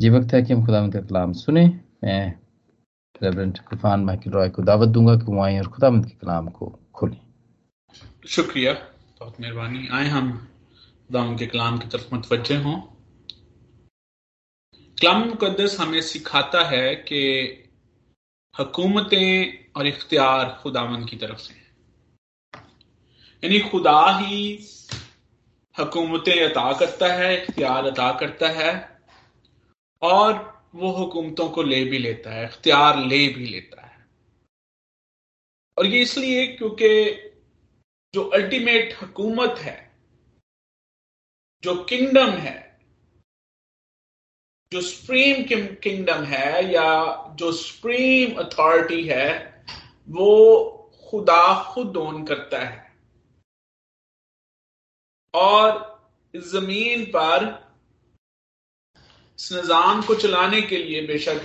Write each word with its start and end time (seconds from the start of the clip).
जी, 0.00 0.08
वक्त 0.10 0.34
है 0.34 0.42
कि 0.42 0.52
हम 0.52 0.66
खुदा 0.66 0.88
का 0.88 1.00
कलाम 1.00 1.32
सुने। 1.32 1.66
मैं 2.04 2.34
रेवरेंट 3.22 3.58
इरफान 3.72 4.00
माइकल 4.00 4.30
रॉय 4.30 4.48
को 4.48 4.62
दावत 4.62 4.88
दूँगा 4.88 5.16
कि 5.16 5.24
वो 5.24 5.42
आए 5.42 5.58
और 5.58 5.68
खुदा 5.68 5.90
के 5.90 6.10
कलाम 6.10 6.48
को 6.48 6.78
खोलें। 6.94 7.20
शुक्रिया, 8.26 8.72
बहुत 9.20 9.40
मेहरबानी। 9.40 9.88
आए 9.88 10.08
हम, 10.08 10.48
खुदा 11.08 11.36
के 11.36 11.46
कलाम 11.46 11.78
की 11.78 11.88
तरफ़ 11.88 12.14
मतवजह 12.14 12.62
हों। 12.62 12.80
कलाम 15.00 15.28
मुकदस 15.28 15.76
हमें 15.80 16.00
सिखाता 16.00 16.64
है 16.64 16.94
कि 16.94 17.20
हकूमतें 18.60 19.64
और 19.76 19.86
इख्तियार 19.86 20.60
खुदावन 20.62 21.04
की 21.04 21.16
तरफ़ 21.16 21.38
से 21.38 21.54
यानी 23.44 23.60
खुदा 23.60 24.18
ही 24.18 24.58
हकूमतें 25.80 26.50
अता 26.50 26.72
करता 26.72 27.12
है, 27.12 27.42
इख्तियार 27.42 27.86
अता 27.86 28.12
करता 28.12 28.48
है 28.48 28.95
और 30.02 30.56
वो 30.74 30.90
हुकूमतों 30.90 31.48
को 31.48 31.62
ले 31.62 31.84
भी 31.84 31.98
लेता 31.98 32.30
है, 32.30 32.44
इख्तियार 32.44 32.98
ले 32.98 33.28
भी 33.28 33.46
लेता 33.46 33.86
है। 33.86 34.06
और 35.78 35.86
ये 35.86 36.02
इसलिए 36.02 36.56
क्योंकि 36.56 37.14
जो 38.14 38.24
अल्टीमेट 38.24 38.94
हुकूमत 39.02 39.58
है, 39.58 39.96
जो 41.62 41.84
किंगडम 41.84 42.30
है, 42.30 42.78
जो 44.72 44.80
सुप्रीम 44.80 45.46
किंगडम 45.74 46.24
है 46.24 46.72
या 46.72 47.04
जो 47.34 47.52
सुप्रीम 47.52 48.38
अथॉरिटी 48.38 49.08
है, 49.08 49.64
वो 50.08 50.56
खुदा 51.10 51.74
खुद 51.74 51.96
ओन 51.96 52.24
करता 52.24 52.64
है। 52.64 52.96
और 55.34 55.96
ज़मीन 56.36 57.04
पर 57.04 57.65
इस 59.38 59.52
निज़ाम 59.52 60.02
को 60.02 60.14
चलाने 60.14 60.60
के 60.62 60.76
लिए 60.76 61.06
बेशक 61.06 61.40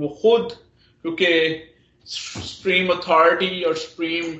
वो 0.00 0.08
खुद, 0.22 0.52
क्योंकि 1.04 1.28
सुप्रीम 2.06 2.88
अथॉरिटी 2.92 3.62
और 3.62 3.76
सुप्रीम 3.76 4.34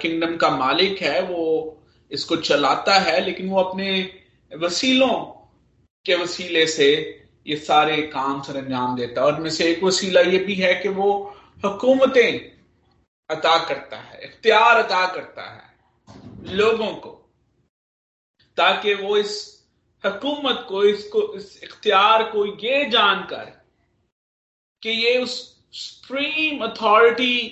किंगडम 0.00 0.36
का 0.36 0.50
मालिक 0.50 1.02
है, 1.02 1.20
वो 1.22 1.74
इसको 2.10 2.36
चलाता 2.38 2.98
है, 2.98 3.20
लेकिन 3.24 3.48
वो 3.48 3.62
अपने 3.62 3.88
वसीलों 4.52 5.14
के 6.06 6.14
वसीले 6.14 6.66
से 6.66 6.90
ये 7.46 7.56
सारे 7.56 7.96
काम 8.08 8.40
सर 8.42 8.56
अंजाम 8.56 8.96
देता 8.96 9.20
है। 9.20 9.26
और 9.26 9.40
में 9.40 9.50
से 9.50 9.70
एक 9.70 9.82
वसीला 9.84 10.20
ये 10.22 10.38
भी 10.38 10.54
है 10.54 10.74
कि 10.74 10.88
वो 10.90 11.12
हुकूमतें 11.64 12.38
अता 13.30 13.58
करता 13.64 13.96
है, 13.96 14.24
इख्तियार 14.24 14.76
अता 14.76 15.06
करता 15.14 15.42
है 15.44 16.56
लोगों 16.56 16.92
को, 16.94 17.10
ताकि 18.58 18.94
वो 18.94 19.16
इस 19.16 19.57
हुकूमत 20.04 20.66
को, 20.68 20.84
इसको, 20.84 21.34
इस 21.34 21.64
इख्तियार 21.64 22.30
को 22.30 22.46
ये 22.46 22.90
जानकर 22.90 23.44
कि 24.82 24.90
ये 24.90 25.22
उस 25.22 25.58
सुप्रीम 25.72 26.64
अथॉरिटी 26.64 27.48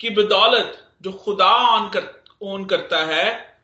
की 0.00 0.10
बदौलत 0.10 0.94
जो 1.02 1.12
खुदा 1.12 1.50
ऑन 1.50 1.90
कर 1.90 2.24
ओन 2.42 2.64
करता 2.64 3.04
है, 3.04 3.60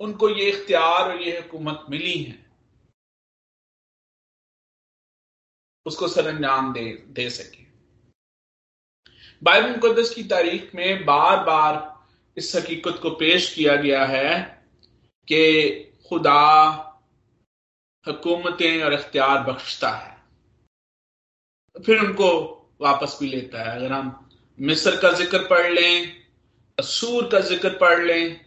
उनको 0.00 0.28
ये 0.28 0.50
इख्तियार 0.50 1.12
और 1.12 1.22
ये 1.22 1.40
हुकूमत 1.40 1.84
मिली 1.90 2.22
है। 2.22 2.46
उसको 5.86 6.08
सर 6.08 6.26
अंजाम 6.26 6.72
दे 6.72 6.92
दे 7.06 7.30
सके। 7.30 7.64
बाइबल 9.42 9.70
मुकदस 9.70 10.14
की 10.14 10.22
तारीख 10.22 10.74
में 10.74 11.04
बार 11.04 11.44
बार 11.44 12.04
इस 12.36 12.56
हकीकत 12.56 12.98
को 13.02 13.10
पेश 13.10 13.54
किया 13.54 13.76
गया 13.76 14.04
है 14.04 14.44
कि 15.28 15.72
खुदा 16.08 16.85
हुकूमतें 18.06 18.82
और 18.82 18.94
इख्तियार 18.94 19.42
बख्शता 19.44 19.90
है। 19.90 20.14
फिर 21.76 22.00
उनको 22.00 22.28
वापस 22.80 23.18
भी 23.20 23.28
लेता 23.28 23.62
है। 23.62 23.76
अगर 23.76 23.92
हम 23.92 24.28
मिस्र 24.58 24.96
का 24.96 25.10
ज़िक्र 25.12 25.38
पढ़ 25.48 25.70
लें 25.70 26.24
असूर 26.78 27.28
का 27.32 27.40
ज़िक्र 27.40 27.68
पढ़ 27.78 28.02
लें, 28.02 28.40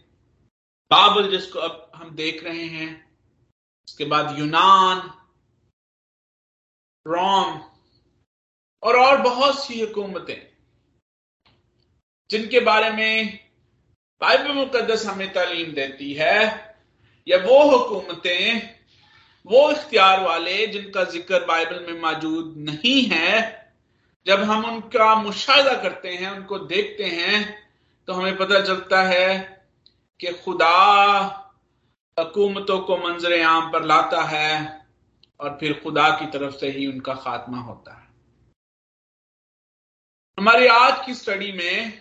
बाबल 0.90 1.30
जिसको 1.30 1.58
अब 1.58 1.90
हम 1.94 2.10
देख 2.16 2.42
रहे 2.44 2.64
हैं, 2.66 2.88
उसके 3.88 4.04
बाद 4.04 4.38
यूनान, 4.38 4.98
रोम, 7.06 7.60
और 8.82 8.96
और 8.96 9.20
बहुत 9.22 9.64
सी 9.64 9.80
हुकूमतें, 9.80 10.50
जिनके 12.30 12.60
बारे 12.62 12.90
में 12.90 13.38
बाइबल 14.20 14.52
मुकदस 14.54 15.06
हमें 15.06 15.32
तालीम 15.32 15.72
देती 15.74 16.12
है, 16.14 16.38
या 17.26 17.38
वो 17.38 17.62
हुकूमतें 17.68 18.79
वो 19.46 19.70
इख्तियार 19.70 20.22
वाले 20.22 20.66
जिनका 20.66 21.04
ज़िक्र 21.04 21.44
बाइबल 21.46 21.86
में 21.86 22.00
मौजूद 22.00 22.54
नहीं 22.58 23.02
है, 23.04 23.32
जब 24.26 24.40
हम 24.40 24.64
उनका 24.64 25.14
मुशाह 25.14 25.62
करते 25.82 26.08
हैं, 26.08 26.30
उनको 26.30 26.58
देखते 26.58 27.04
हैं 27.04 27.38
तो 28.08 28.12
हमें 28.12 28.36
पता 28.36 28.60
चलता 28.60 29.02
है 29.02 29.28
कि 30.20 30.32
खुदा 30.34 30.76
हुकूमतों 32.16 32.78
को 32.80 32.96
मंजर 32.98 33.40
आम 33.42 33.70
पर 33.72 33.84
लाता 33.84 34.22
है 34.22 34.50
और 35.40 35.56
फिर 35.60 35.80
खुदा 35.82 36.08
की 36.10 36.26
तरफ़ 36.26 36.54
से 36.54 36.70
ही 36.70 36.86
उनका 36.86 37.14
खात्मा 37.16 37.60
होता 37.60 37.94
है। 37.94 38.08
हमारी 40.38 40.66
आज 40.66 41.04
की 41.06 41.14
स्टडी 41.14 41.52
में 41.52 41.98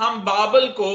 हम 0.00 0.20
बाबल 0.24 0.68
को 0.70 0.90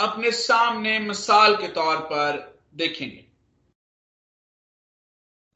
अपने 0.00 0.30
सामने 0.32 0.98
मिसाल 0.98 1.56
के 1.56 1.68
तौर 1.68 1.96
पर 2.02 2.38
देखेंगे। 2.74 3.24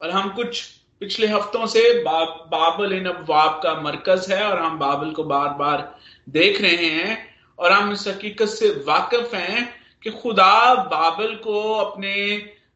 और 0.01 0.09
हम 0.09 0.29
कुछ 0.35 0.63
पिछले 1.01 1.27
हफ्तों 1.27 1.67
से 1.67 2.03
बा, 2.03 2.25
बाबल 2.25 2.93
इन 2.93 3.05
अबवाब 3.05 3.61
का 3.63 3.73
मरकज 3.81 4.31
है 4.31 4.43
और 4.43 4.59
हम 4.59 4.77
बाबल 4.79 5.11
को 5.13 5.23
बार 5.23 5.49
बार 5.53 5.99
देख 6.29 6.61
रहे 6.61 6.89
हैं 6.89 7.17
और 7.59 7.71
हम 7.71 7.91
इस 7.93 8.07
हकीकत 8.07 8.47
से 8.47 8.69
वाकिफ 8.83 9.33
हैं 9.33 9.65
कि 10.01 10.11
खुदा 10.11 10.75
बाबल 10.75 11.35
को 11.35 11.73
अपने 11.75 12.15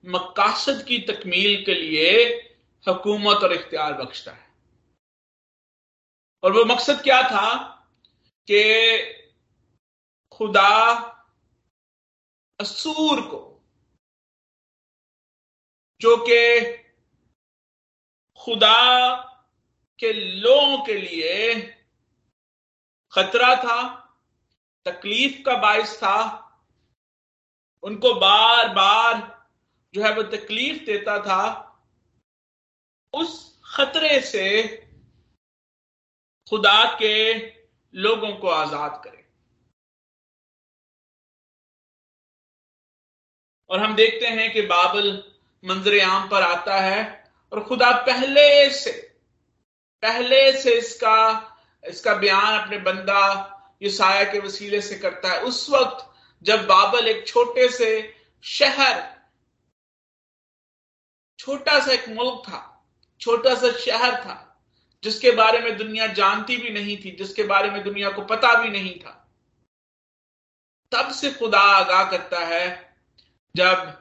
मकासद 0.06 0.84
की 0.84 0.98
तकमील 1.00 1.64
के 1.66 1.74
लिए 1.74 2.12
हकूमत 2.88 3.44
और 3.44 3.54
इख्तियार 3.54 3.94
बख्शता 3.94 4.32
है। 4.32 4.48
और 6.44 6.52
वो 6.54 6.66
मकसद 6.66 7.02
क्या 7.02 7.22
था 7.24 7.56
कि 8.48 8.64
खुदा 10.32 10.76
असूर 12.60 13.22
को, 13.22 13.40
जो 16.02 16.16
कि 16.28 16.42
खुदा 18.40 19.16
के 20.00 20.12
लोगों 20.14 20.78
के 20.86 20.94
लिए 20.94 21.56
खतरा 23.14 23.56
था, 23.56 23.82
तकलीफ़ 24.86 25.42
का 25.44 25.56
बायस 25.58 25.96
था, 25.98 26.18
उनको 27.84 28.14
बार 28.14 28.70
बार 28.74 29.18
जो 29.94 30.04
है 30.04 30.14
वो 30.16 30.24
तकलीफ़ 30.32 30.84
देता 30.86 31.18
था, 31.20 31.46
उस 33.14 33.32
खतरे 33.66 34.20
से 34.22 34.48
खुदा 36.48 36.84
के 37.00 37.16
लोगों 37.94 38.32
को 38.38 38.48
आज़ाद 38.48 39.02
करे। 39.04 39.19
और 43.70 43.80
हम 43.80 43.96
देखते 43.96 44.28
हैं 44.28 44.54
कि 44.54 44.62
बाबल 44.62 45.24
मंजर 45.64 46.00
आम 46.00 46.30
पर 46.30 46.42
आता 46.42 46.80
है 46.80 47.30
और 47.52 47.64
खुदा 47.64 47.92
पहले 47.92 48.70
से 48.70 48.92
पहले 50.04 50.52
से 50.62 50.74
इसका 50.74 51.46
इसका 51.84 52.14
बयान 52.14 52.60
अपने 52.60 52.78
बंदा 52.78 53.22
यूसाया 53.82 54.24
के 54.24 54.40
वसीले 54.40 54.82
से 54.82 54.96
करता 54.96 55.32
है। 55.32 55.42
उस 55.42 55.70
वक्त 55.70 56.06
जब 56.44 56.66
बाबल 56.68 57.08
एक 57.08 57.28
छोटे 57.28 57.70
से 57.70 58.16
शहर, 58.44 59.20
छोटा 61.40 61.80
सा 61.80 61.92
एक 61.92 62.10
मुल्क 62.10 62.42
था, 62.48 62.88
छोटा 63.22 63.56
सा 63.56 63.72
शहर 63.72 64.16
था, 64.16 64.66
जिसके 65.04 65.32
बारे 65.32 65.60
में 65.60 65.78
दुनिया 65.78 66.08
जानती 66.08 66.58
भी 66.58 66.70
नहीं 66.70 66.98
थी, 66.98 67.12
जिसके 67.12 67.44
बारे 67.44 67.70
में 67.72 67.84
दुनिया 67.84 68.10
को 68.10 68.22
पता 68.22 68.54
भी 68.62 68.70
नहीं 68.70 69.00
था, 69.00 69.16
तब 70.92 71.12
से 71.12 71.32
खुदा 71.32 71.60
आगाह 71.60 72.04
करता 72.12 72.46
है 72.46 72.89
जब 73.56 73.96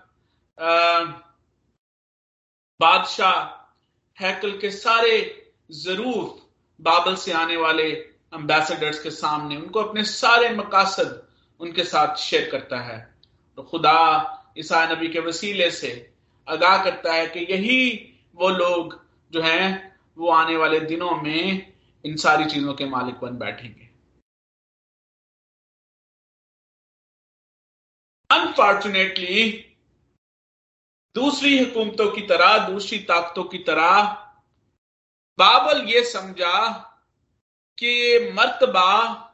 बादशाह 2.80 3.36
हैकल 4.18 4.58
के 4.58 4.70
सारे 4.70 5.14
ज़रूर 5.74 6.24
बाबल 6.80 7.16
से 7.16 7.32
आने 7.32 7.56
वाले 7.56 7.90
एम्बेसडर्स 8.34 9.02
के 9.02 9.10
सामने 9.10 9.56
उनको 9.56 9.80
अपने 9.80 10.04
सारे 10.04 10.50
मकासद 10.54 11.22
उनके 11.60 11.84
साथ 11.84 12.16
शेयर 12.16 12.48
करता 12.50 12.80
है। 12.80 12.98
तो 13.58 13.62
खुदा 13.62 13.98
ईसा 14.58 14.84
नबी 14.86 15.08
के 15.08 15.20
वसीले 15.20 15.70
से 15.70 15.90
आगाह 16.46 16.82
करता 16.84 17.12
है 17.12 17.26
कि 17.26 17.40
यही 17.50 17.80
वो 18.36 18.48
लोग 18.48 19.00
जो 19.32 19.42
हैं, 19.42 19.96
वो 20.18 20.30
आने 20.30 20.56
वाले 20.56 20.80
दिनों 20.80 21.10
में 21.22 21.72
इन 22.04 22.16
सारी 22.16 22.44
चीज़ों 22.44 22.74
के 22.74 22.84
मालिक 22.86 23.14
बन 23.14 23.38
बैठेंगे। 23.38 23.87
अनफॉर्चुनेटली 28.30 29.52
दूसरी 31.16 31.58
हुकूमतों 31.58 32.10
की 32.12 32.22
तरह, 32.22 32.58
दूसरी 32.66 32.98
ताकतों 33.00 33.44
की 33.44 33.58
तरह, 33.58 34.02
बाबल 35.38 35.82
ये 35.88 36.04
समझा 36.04 36.68
कि 37.78 37.86
ये 37.86 38.32
मर्तबा, 38.32 39.24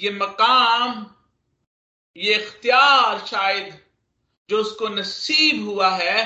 ये 0.00 0.10
मकाम, 0.12 1.06
ये 2.16 2.34
इख्तियार 2.34 3.26
शायद 3.26 3.80
जो 4.48 4.60
उसको 4.60 4.88
नसीब 4.88 5.64
हुआ 5.64 5.90
है, 5.90 6.20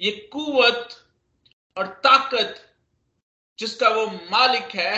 ये 0.00 0.10
कुवत 0.32 0.96
और 1.76 1.86
ताकत 2.04 2.66
जिसका 3.58 3.88
वो 3.88 4.06
मालिक 4.06 4.74
है, 4.74 4.94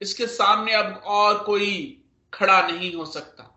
इसके 0.00 0.26
सामने 0.28 0.74
अब 0.74 1.02
और 1.06 1.42
कोई 1.44 1.72
खड़ा 2.36 2.60
नहीं 2.62 2.94
हो 2.94 3.06
सकता। 3.06 3.52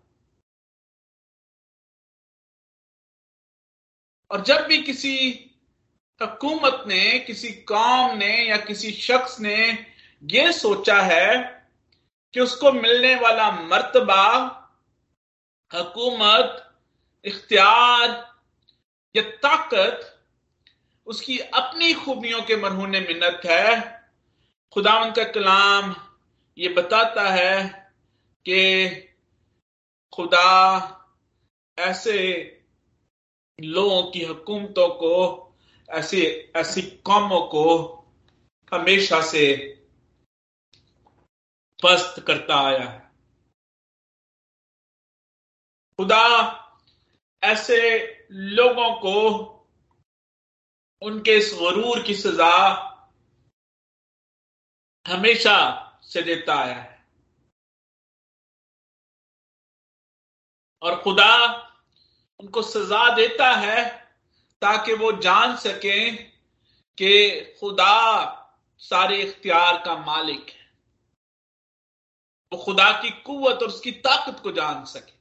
और 4.30 4.40
जब 4.40 4.66
भी 4.66 4.82
किसी 4.82 5.46
हकूमत 6.22 6.84
ने, 6.86 7.18
किसी 7.18 7.52
कौम 7.52 8.16
ने 8.16 8.48
या 8.48 8.56
किसी 8.56 8.92
शख्स 8.92 9.40
ने 9.40 9.86
यह 10.24 10.52
सोचा 10.52 11.00
है 11.02 11.66
कि 12.34 12.40
उसको 12.40 12.72
मिलने 12.72 13.14
वाला 13.14 13.50
मर्तबा 13.50 14.26
हकूमत, 15.74 16.78
इख्तियार 17.24 18.08
या 19.16 19.22
ताकत 19.22 20.16
उसकी 21.06 21.38
अपनी 21.38 21.92
खूबियों 21.94 22.42
के 22.42 22.56
मरहून 22.56 22.90
मिन्नत 22.90 23.40
है। 23.46 24.08
खुदावन 24.72 25.10
का 25.10 25.24
कलाम 25.24 25.94
ये 26.58 26.68
बताता 26.68 27.28
है 27.30 27.79
कि 28.48 28.90
खुदा 30.12 30.48
ऐसे 31.78 32.16
लोगों 33.60 34.10
की 34.10 34.24
हुकूमतों 34.24 34.88
को, 34.88 35.14
ऐसी 35.90 36.22
ऐसी 36.56 36.82
कौमों 36.82 37.40
को 37.46 37.64
हमेशा 38.72 39.20
से 39.20 39.44
पस्त 41.82 42.24
करता 42.26 42.56
आया 42.66 42.88
है। 42.88 43.10
खुदा 45.98 46.24
ऐसे 47.42 47.78
लोगों 48.30 48.94
को, 48.94 49.16
उनके 51.02 51.30
इस 51.30 51.50
गरूर 51.54 52.02
की 52.02 52.14
सजा 52.14 52.56
हमेशा 55.06 55.56
से 56.02 56.22
देता 56.22 56.54
आया 56.54 56.74
है। 56.74 56.89
और 60.82 61.02
खुदा 61.02 61.34
उनको 62.40 62.62
सजा 62.62 63.14
देता 63.14 63.50
है 63.50 63.88
ताकि 64.62 64.92
वो 64.94 65.12
जान 65.12 65.56
सकें 65.56 66.30
कि 66.98 67.40
खुदा 67.60 68.36
सारे 68.78 69.22
इख्तियार 69.22 69.84
का 69.84 69.96
मालिक 69.96 70.50
है। 70.50 70.72
वो 72.52 72.64
खुदा 72.64 73.02
की 73.02 73.10
कुवत 73.10 73.62
और 73.62 73.68
उसकी 73.68 73.92
ताकत 73.92 74.40
को 74.42 74.52
जान 74.52 74.84
सके। 74.84 75.18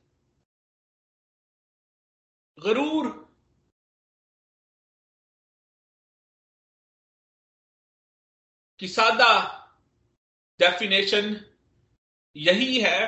गरूर 2.61 3.29
की 8.79 8.87
सादा 8.87 9.31
डेफिनेशन 10.59 11.45
यही 12.35 12.81
है 12.81 13.07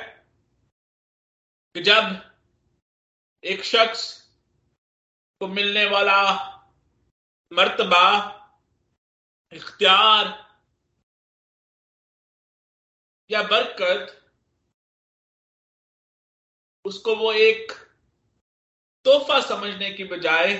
कि 1.75 1.81
जब 1.81 2.30
एक 3.43 3.63
शख्स 3.63 4.03
को 5.41 5.47
मिलने 5.47 5.85
वाला 5.85 6.21
मर्तबा, 7.51 8.07
इख्तियार 9.53 10.27
या 13.29 13.41
बरकत, 13.43 14.17
उसको 16.85 17.15
वो 17.15 17.31
एक 17.33 17.71
तोहफा 19.05 19.39
समझने 19.41 19.91
की 19.91 20.03
बजाय 20.03 20.53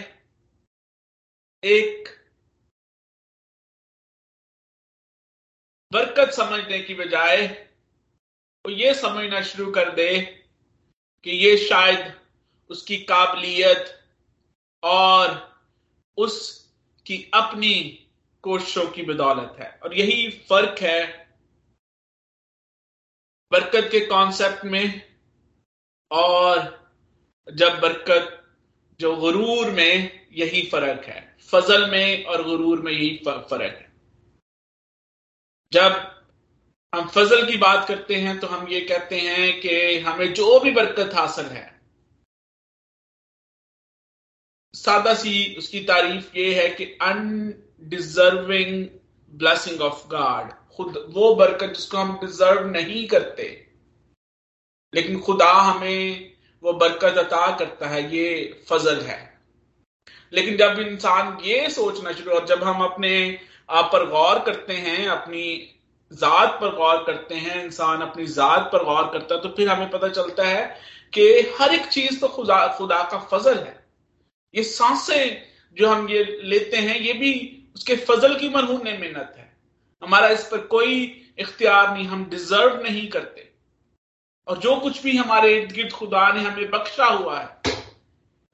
एक 1.63 2.09
बरकत 5.91 6.33
समझने 6.33 6.79
की 6.79 6.93
बजाय 6.93 7.47
वो 8.65 8.71
ये 8.71 8.93
समझना 8.93 9.41
शुरू 9.41 9.71
कर 9.71 9.91
दे 9.95 10.21
कि 11.25 11.31
ये 11.31 11.57
शायद 11.57 12.20
उसकी 12.71 12.97
काबिलियत 12.97 14.03
और 14.83 15.57
उसकी 16.17 17.31
अपनी 17.33 18.07
कोशिशों 18.43 18.87
की 18.87 19.03
बदौलत 19.03 19.55
है। 19.59 19.79
और 19.83 19.93
यही 19.93 20.29
फ़र्क 20.49 20.79
है 20.79 21.21
बरकत 23.51 23.89
के 23.91 23.99
कॉन्सेप्ट 24.05 24.65
में 24.65 25.15
और 26.11 26.59
जब 27.53 27.79
बरकत 27.79 28.37
जो 28.99 29.15
गुरूर 29.15 29.71
में 29.71 30.27
यही 30.31 30.69
फ़र्क 30.69 31.05
है। 31.05 31.37
फजल 31.41 31.89
में 31.89 32.25
और 32.25 32.43
गुरूर 32.43 32.81
में 32.81 32.91
यही 32.91 33.21
फ़र्क 33.25 33.53
है। 33.53 33.91
जब 35.73 35.91
हम 36.95 37.07
फजल 37.07 37.51
की 37.51 37.57
बात 37.57 37.87
करते 37.87 38.15
हैं 38.15 38.39
तो 38.39 38.47
हम 38.47 38.67
ये 38.67 38.81
कहते 38.81 39.19
हैं 39.19 39.61
कि 39.61 39.99
हमें 39.99 40.33
जो 40.33 40.59
भी 40.59 40.71
बरकत 40.71 41.13
हासिल 41.13 41.45
है 41.45 41.80
सादा 44.73 45.13
सी 45.13 45.55
उसकी 45.57 45.79
तारीफ़ 45.79 46.37
ये 46.37 46.53
है 46.55 46.69
कि 46.69 46.85
अनडिजर्विंग 47.01 48.85
ब्लेसिंग 49.33 49.81
ऑफ़ 49.81 50.07
गॉड 50.07 50.51
खुद, 50.75 51.05
वो 51.09 51.33
बरकत 51.35 51.67
जिसको 51.67 51.97
हम 51.97 52.13
डिजर्व 52.21 52.67
नहीं 52.67 53.07
करते, 53.07 53.43
लेकिन 54.93 55.19
खुदा 55.19 55.51
हमें 55.51 56.31
वो 56.63 56.73
बरकत 56.73 57.17
अता 57.17 57.57
करता 57.57 57.87
है, 57.87 58.15
ये 58.15 58.61
फजल 58.69 59.01
है। 59.01 59.19
लेकिन 60.33 60.57
जब 60.57 60.79
इंसान 60.79 61.37
ये 61.43 61.69
सोचना 61.69 62.11
शुरू, 62.11 62.31
और 62.31 62.45
जब 62.45 62.63
हम 62.63 62.83
अपने 62.83 63.39
आप 63.69 63.89
पर 63.93 64.05
गौर 64.09 64.39
करते 64.39 64.73
हैं, 64.73 65.07
अपनी 65.07 65.43
जात 66.11 66.57
पर 66.61 66.75
गौर 66.75 67.03
करते 67.03 67.35
हैं, 67.35 67.63
इंसान 67.65 68.01
अपनी 68.01 68.25
जात 68.29 68.69
पर 68.73 68.83
गौर 68.83 69.03
करता 69.13 69.35
है 69.35 69.41
तो 69.41 69.49
फिर 69.49 69.69
हमें 69.69 69.89
पता 69.89 70.07
चलता 70.09 70.47
है 70.47 70.65
कि 71.13 71.29
हर 71.59 71.73
एक 71.75 71.85
चीज़ 71.87 72.19
तो 72.21 72.27
खुदा 72.29 72.67
खुदा 72.77 73.03
का 73.03 73.17
फजल 73.31 73.57
है। 73.57 73.80
ये 74.55 74.63
साँसें 74.63 75.51
जो 75.73 75.89
हम 75.89 76.09
ये 76.09 76.23
लेते 76.41 76.77
हैं, 76.77 76.95
ये 76.95 77.13
भी 77.13 77.63
उसके 77.75 77.95
फजल 77.95 78.39
की 78.39 78.49
मरहून 78.49 78.83
मेहनत 78.83 79.33
है। 79.37 79.57
हमारा 80.03 80.29
इस 80.29 80.43
पर 80.43 80.67
कोई 80.67 81.05
इख्तियार 81.39 81.93
नहीं, 81.93 82.05
हम 82.05 82.29
डिजर्व 82.29 82.81
नहीं 82.83 83.09
करते। 83.09 83.53
और 84.47 84.57
जो 84.57 84.79
कुछ 84.79 85.03
भी 85.03 85.17
हमारे 85.17 85.61
इर्द 85.61 85.71
गिर्द 85.71 85.91
खुदा 85.91 86.33
ने 86.33 86.41
हमें 86.41 86.69
बख्शा 86.69 87.05
हुआ 87.05 87.41
है, 87.41 87.61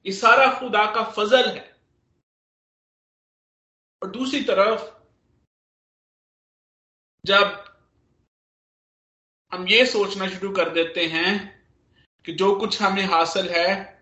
ये 0.06 0.12
सारा 0.12 0.60
खुदा 0.60 0.94
का 0.94 1.04
फजल 1.04 1.50
है। 1.50 1.76
और 4.02 4.10
दूसरी 4.10 4.40
तरफ़, 4.40 4.98
जब 7.24 7.64
हम 9.52 9.68
ये 9.68 9.86
सोचना 9.86 10.28
शुरू 10.28 10.52
कर 10.52 10.68
देते 10.68 11.06
हैं 11.06 11.62
कि 12.24 12.32
जो 12.32 12.54
कुछ 12.56 12.82
हमें 12.82 13.04
हासिल 13.04 13.48
है 13.48 13.97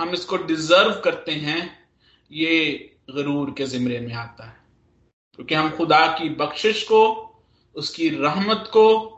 हम 0.00 0.10
इसको 0.10 0.36
डिजर्व 0.36 1.00
करते 1.00 1.32
हैं, 1.32 1.88
ये 2.32 2.78
गरूर 3.10 3.54
के 3.58 3.66
जिमरे 3.66 4.00
में 4.00 4.14
आता 4.14 4.44
है। 4.44 4.60
क्योंकि 5.34 5.54
हम 5.54 5.76
खुदा 5.76 6.18
की 6.18 6.28
बख्शिश 6.28 6.82
को, 6.82 7.22
उसकी 7.74 8.08
रहमत 8.08 8.70
को, 8.72 9.12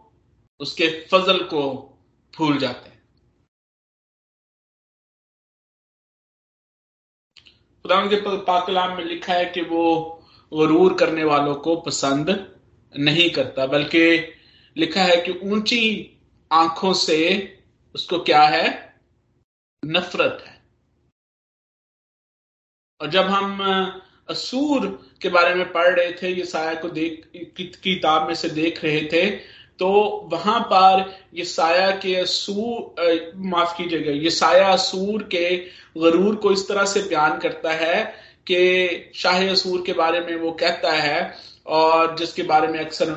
उसके 0.61 1.07
फजल 1.07 1.45
को 1.45 1.75
भूल 2.39 2.59
जाते 2.59 2.89
हैं। 2.89 3.03
खुदा 7.83 8.07
के 8.07 8.37
पाकलाम 8.37 8.97
में 8.97 9.05
लिखा 9.05 9.33
है 9.33 9.45
कि 9.45 9.63
वो 9.63 10.15
गरूर 10.55 10.95
करने 10.95 11.25
वालों 11.25 11.55
को 11.55 11.77
पसंद 11.77 12.59
नहीं 12.99 13.31
करता, 13.31 13.67
बल्कि 13.67 14.35
लिखा 14.77 15.03
है 15.03 15.17
कि 15.17 15.33
ऊँची 15.33 16.15
आँखों 16.53 16.95
से 16.95 17.55
उसको 17.95 18.19
क्या 18.19 18.43
है? 18.43 19.01
नफरत 19.85 20.45
है। 20.47 20.58
और 23.01 23.11
जब 23.11 23.27
हम 23.27 23.61
असूर 24.31 24.87
के 25.23 25.29
बारे 25.29 25.55
में 25.55 25.73
पढ़ 25.73 25.89
रहे 25.89 26.13
थे 26.13 26.29
ये 26.29 26.45
साया 26.45 26.75
को 26.75 26.89
देख 26.89 27.23
किताब 27.83 28.27
में 28.29 28.35
से 28.35 28.49
देख 28.49 28.85
रहे 28.85 29.03
थे 29.13 29.31
तो 29.79 29.89
वहाँ 30.33 30.61
पर 30.61 31.19
ये 31.35 31.45
साया 31.45 31.91
के 31.91 32.15
असूर 32.17 33.33
माफ़ 33.37 33.77
कीजिएगा 33.79 34.13
ये 34.13 34.31
साया 34.31 34.69
असूर 34.69 35.23
के 35.23 35.57
गरूर 35.99 36.35
को 36.35 36.53
इस 36.53 36.69
तरह 36.69 36.85
से 36.85 37.01
बयान 37.01 37.39
करता 37.39 37.73
है 37.73 38.05
कि 38.47 39.13
शाह 39.15 39.49
असूर 39.51 39.83
के 39.87 39.93
बारे 39.93 40.21
में 40.21 40.37
वो 40.37 40.53
कहता 40.53 40.93
है, 40.93 41.35
और 41.67 42.17
जिसके 42.17 42.43
बारे 42.43 42.69
में 42.69 42.79
अक्सर 42.81 43.11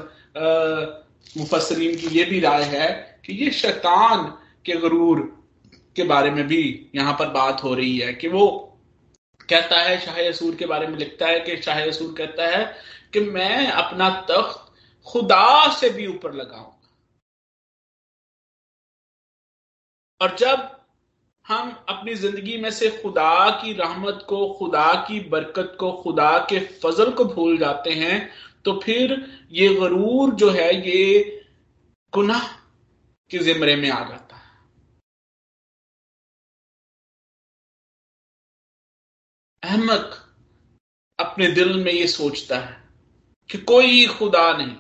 मुफसरीन 1.38 1.96
की 1.96 2.08
ये 2.08 2.24
भी 2.24 2.40
राय 2.40 2.64
है 2.64 3.20
कि 3.26 3.34
ये 3.34 3.52
शैतान 3.52 4.24
के 4.66 4.74
गरूर 4.74 5.20
के 5.96 6.04
बारे 6.04 6.32
में 6.32 6.48
भी 6.48 6.90
यहाँ 6.96 7.14
पर 7.14 7.30
बात 7.30 7.64
हो 7.64 7.74
रही 7.74 7.98
है 7.98 8.14
कि 8.14 8.28
वो 8.28 8.68
कहता 9.52 9.80
है, 9.82 10.00
शाह 10.00 10.20
यसूर 10.20 10.56
के 10.56 10.66
बारे 10.66 10.88
में 10.88 10.98
लिखता 10.98 11.28
है 11.28 11.40
कि 11.40 11.58
शाह 11.62 11.80
यसूर 11.80 12.14
कहता 12.18 12.48
है 12.48 12.66
कि 13.14 13.20
मैं 13.22 13.68
अपना 13.68 14.10
तख्त 14.30 14.70
खुदा 15.08 15.74
से 15.76 15.90
भी 15.90 16.08
ऊपर 16.08 16.34
लगाऊँगा। 16.34 16.78
और 20.22 20.36
जब 20.38 20.70
हम 21.46 21.72
अपनी 21.90 22.14
ज़िंदगी 22.16 22.58
में 22.58 22.70
से 22.72 22.90
खुदा 22.94 23.50
की 23.62 23.74
रहमत 23.74 24.26
को, 24.30 24.48
खुदा 24.54 24.94
की 25.08 25.20
बरकत 25.30 25.76
को, 25.80 25.92
खुदा 26.04 26.38
के 26.50 26.60
फजल 26.78 27.12
को 27.12 27.26
भूल 27.26 27.58
जाते 27.58 27.92
हैं 27.94 28.30
तो 28.66 28.80
फिर 28.80 29.14
ये 29.52 29.74
गरूर 29.76 30.34
जो 30.36 30.50
है, 30.50 30.76
ये 30.90 31.44
गुनाह 32.14 32.48
के 33.32 33.38
जिमरे 33.40 33.76
में 33.76 33.90
आ 33.90 34.04
जाता 34.10 34.31
अहमक 39.64 40.16
अपने 41.20 41.48
दिल 41.52 41.84
में 41.84 41.92
ये 41.92 42.08
सोचता 42.08 42.60
है 42.60 42.90
कि 43.52 43.58
कोई 43.58 44.08
खुदा 44.08 44.58
नहीं। 44.58 44.78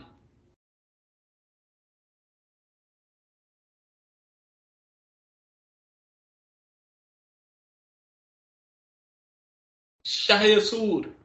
शाहसूर 10.05 11.15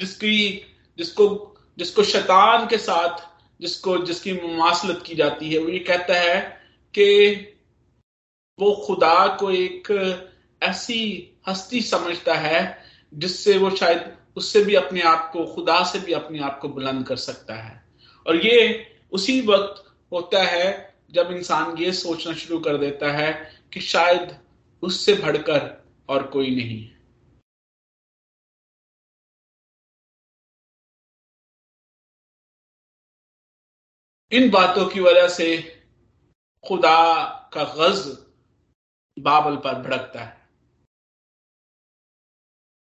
जिसकी, 0.00 0.48
जिसको 0.98 1.52
जिसको 1.78 2.02
शैतान 2.02 2.66
के 2.66 2.78
साथ, 2.78 3.18
जिसको, 3.60 3.98
जिसकी 3.98 4.32
मुमासलत 4.32 5.02
की 5.06 5.14
जाती 5.14 5.52
है, 5.52 5.58
वो 5.58 5.68
ये 5.68 5.78
कहता 5.78 6.14
है 6.14 6.40
कि 6.94 7.34
वो 8.60 8.84
खुदा 8.86 9.36
को 9.36 9.50
एक 9.50 9.90
ऐसी 10.62 11.32
हस्ती 11.48 11.80
समझता 11.80 12.34
है 12.34 12.84
जिससे 13.14 13.58
वो 13.58 13.70
शायद 13.70 14.18
उससे 14.36 14.64
भी 14.64 14.74
अपने 14.74 15.00
आप 15.02 15.30
को, 15.32 15.54
खुदा 15.54 15.84
से 15.84 15.98
भी 15.98 16.12
अपने 16.12 16.38
आप 16.38 16.58
को 16.58 16.68
बुलंद 16.68 17.06
कर 17.06 17.16
सकता 17.16 17.54
है। 17.54 17.88
और 18.26 18.46
ये 18.46 18.86
उसी 19.12 19.40
वक्त 19.40 19.96
होता 20.12 20.42
है 20.42 20.96
जब 21.10 21.30
इंसान 21.30 21.78
ये 21.78 21.92
सोचना 21.92 22.32
शुरू 22.32 22.60
कर 22.60 22.76
देता 22.76 23.12
है 23.12 23.60
कि 23.72 23.80
शायद 23.80 24.38
उससे 24.82 25.14
बढ़कर 25.14 25.86
और 26.08 26.26
कोई 26.26 26.56
नहीं 26.56 26.84
है। 26.84 26.96
इन 34.32 34.50
बातों 34.50 34.88
की 34.88 35.00
वजह 35.00 35.28
से 35.28 35.82
खुदा 36.68 37.24
का 37.52 37.64
गज 37.64 38.26
बाबल 39.18 39.56
पर 39.56 39.82
भड़कता 39.82 40.24
है। 40.24 40.45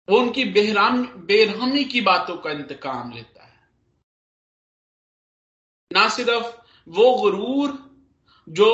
वो 0.08 0.18
उनकी 0.18 0.46
बेहराम, 0.46 1.04
बेरहमी 1.06 1.84
की 1.84 2.02
बातों 2.02 2.36
का 2.38 2.52
इंतकाम 2.52 3.12
लेता 3.14 3.44
है। 3.44 3.56
ना 5.92 6.08
सिर्फ़ 6.10 6.56
वो 6.88 7.12
गुरूर 7.18 7.78
जो 8.48 8.70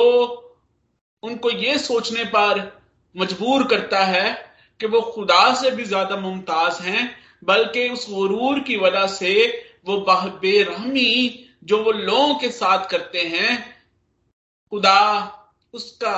उनको 1.22 1.50
ये 1.50 1.78
सोचने 1.78 2.24
पर 2.24 2.60
मजबूर 3.14 3.66
करता 3.68 4.04
है 4.04 4.32
कि 4.80 4.86
वो 4.86 5.00
खुदा 5.14 5.54
से 5.54 5.70
भी 5.70 5.84
ज़्यादा 5.84 6.16
मुमताज़ 6.16 6.82
हैं, 6.82 7.16
बल्कि 7.44 7.88
उस 7.88 8.08
गुरूर 8.10 8.60
की 8.60 8.76
वजह 8.76 9.06
से 9.06 9.32
वो 9.86 9.98
बेरहमी 10.40 11.40
जो 11.64 11.82
वो 11.84 11.92
लोगों 11.92 12.34
के 12.34 12.50
साथ 12.50 12.86
करते 12.88 13.22
हैं, 13.28 13.58
खुदा 14.72 15.00
उसका 15.74 16.16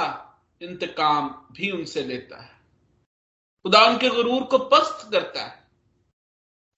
इंतकाम 0.60 1.28
भी 1.52 1.70
उनसे 1.70 2.02
लेता 2.02 2.42
है। 2.42 2.55
खुदा 3.66 3.80
उनके 3.86 4.08
गुरूर 4.08 4.42
को 4.42 4.58
पस्त 4.68 5.08
करता 5.12 5.44
है। 5.44 5.54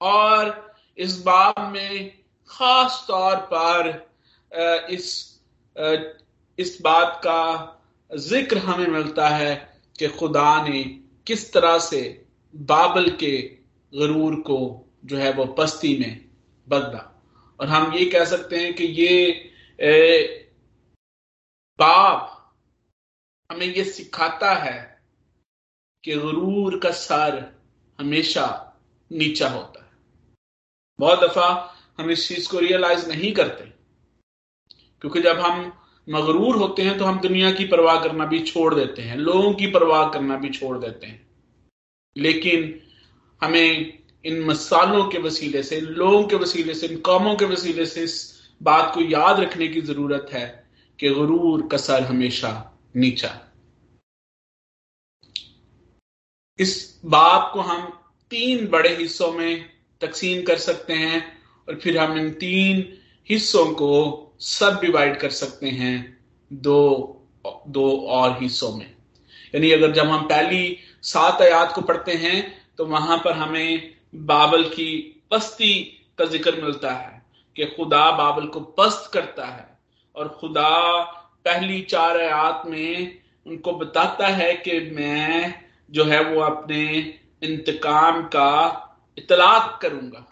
और 0.00 0.74
इस 0.98 1.18
बाब 1.22 1.58
में 1.72 2.10
खास 2.50 3.04
तौर 3.08 3.36
पर 3.52 3.88
इस 4.90 5.08
इस 6.58 6.80
बात 6.82 7.20
का 7.24 7.40
ज़िक्र 8.10 8.58
हमें 8.58 8.86
मिलता 8.86 9.28
है 9.28 9.54
कि 9.98 10.08
खुदा 10.08 10.62
ने 10.68 10.82
किस 11.26 11.52
तरह 11.52 11.78
से 11.78 12.00
बाबल 12.54 13.10
के 13.10 13.36
गरूर 13.92 14.40
को 14.40 14.58
जो 15.04 15.16
है 15.16 15.32
वो 15.32 15.44
पस्ती 15.44 15.96
में 15.98 16.24
बदला। 16.66 17.04
और 17.60 17.66
हम 17.66 17.92
ये 17.94 18.04
कह 18.04 18.24
सकते 18.24 18.56
हैं 18.56 18.74
कि 18.74 18.84
ये 18.84 19.32
बाप 21.78 22.52
हमें 23.50 23.66
ये 23.66 23.84
सिखाता 23.84 24.54
है 24.54 24.97
कि 26.04 26.14
गरूर 26.14 26.78
का 26.78 26.90
सर 26.90 27.44
हमेशा 27.98 28.46
नीचा 29.10 29.48
होता 29.48 29.80
है। 29.80 29.90
बहुत 30.98 31.20
दफ़ा 31.20 31.48
हम 31.98 32.10
इस 32.10 32.28
चीज़ 32.28 32.48
को 32.48 32.58
रियलाइज़ 32.58 33.08
नहीं 33.08 33.32
करते, 33.32 33.64
क्योंकि 35.02 35.20
जब 35.20 35.38
हम 35.40 35.72
मगरूर 36.06 36.56
होते 36.56 36.82
हैं 36.82 36.96
तो 36.98 37.04
हम 37.04 37.20
दुनिया 37.20 37.50
की 37.52 37.64
परवाह 37.64 38.00
करना 38.02 38.24
भी 38.24 38.38
छोड़ 38.40 38.74
देते 38.74 39.02
हैं, 39.02 39.16
लोगों 39.16 39.52
की 39.54 39.66
परवाह 39.66 40.08
करना 40.08 40.36
भी 40.36 40.48
छोड़ 40.50 40.76
देते 40.78 41.06
हैं। 41.06 41.26
लेकिन 42.16 42.80
हमें 43.42 43.98
इन 44.24 44.44
मसालों 44.44 45.04
के 45.08 45.18
वसीले 45.18 45.62
से 45.62 45.76
इन 45.76 45.84
लोगों 45.84 46.22
के 46.24 46.36
वसीले 46.36 46.74
से, 46.74 46.86
इन 46.86 47.00
कौमों 47.00 47.34
के 47.36 47.44
वसीले 47.44 47.86
से 47.86 48.02
इस 48.02 48.16
बात 48.60 48.94
को 48.94 49.00
याद 49.00 49.40
रखने 49.40 49.68
की 49.68 49.80
ज़रूरत 49.80 50.26
है 50.32 50.46
कि 50.98 51.08
गरूर 51.10 51.66
का 51.68 51.76
सर 51.76 52.02
हमेशा 52.02 52.50
नीचा 52.96 53.28
इस 56.58 57.00
बाप 57.04 57.50
को 57.54 57.60
हम 57.60 57.86
तीन 58.30 58.66
बड़े 58.68 58.96
हिस्सों 58.96 59.32
में 59.32 59.70
तकसीम 60.00 60.42
कर 60.42 60.56
सकते 60.56 60.92
हैं 60.92 61.22
और 61.68 61.74
फिर 61.74 61.98
हम 61.98 62.18
इन 62.18 62.30
तीन 62.30 62.98
हिस्सों 63.30 63.66
को 63.66 63.90
सब 64.40 64.78
डिवाइड 64.82 65.18
कर 65.20 65.30
सकते 65.30 65.68
हैं 65.68 66.18
दो 66.52 66.80
दो 67.68 67.90
और 68.08 68.42
हिस्सों 68.42 68.72
में। 68.72 68.94
यानी 69.54 69.70
अगर 69.70 69.92
जब 69.92 70.06
हम 70.06 70.22
पहली 70.22 70.78
सात 71.02 71.42
आयात 71.42 71.72
को 71.72 71.80
पढ़ते 71.80 72.12
हैं 72.12 72.62
तो 72.76 72.86
वहाँ 72.86 73.18
पर 73.18 73.32
हमें 73.32 73.94
बाबल 74.14 74.64
की 74.64 75.20
पस्ती 75.30 75.74
का 76.18 76.24
ज़िक्र 76.24 76.62
मिलता 76.62 76.92
है 76.92 77.22
कि 77.56 77.64
खुदा 77.64 78.10
बाबल 78.10 78.46
को 78.46 78.60
पस्त 78.60 79.10
करता 79.12 79.46
है 79.46 79.78
और 80.16 80.28
खुदा 80.28 81.00
पहली 81.44 81.80
चार 81.82 82.20
आयात 82.20 82.62
में 82.66 83.18
उनको 83.46 83.72
बताता 83.72 84.26
है 84.26 84.54
कि 84.54 84.80
मैं 84.80 85.67
जो 85.90 86.04
है 86.04 86.22
वो 86.24 86.40
अपने 86.40 86.84
इंतकाम 87.42 88.22
का 88.26 88.50
इतलाक 89.18 89.78
करूँगा। 89.82 90.24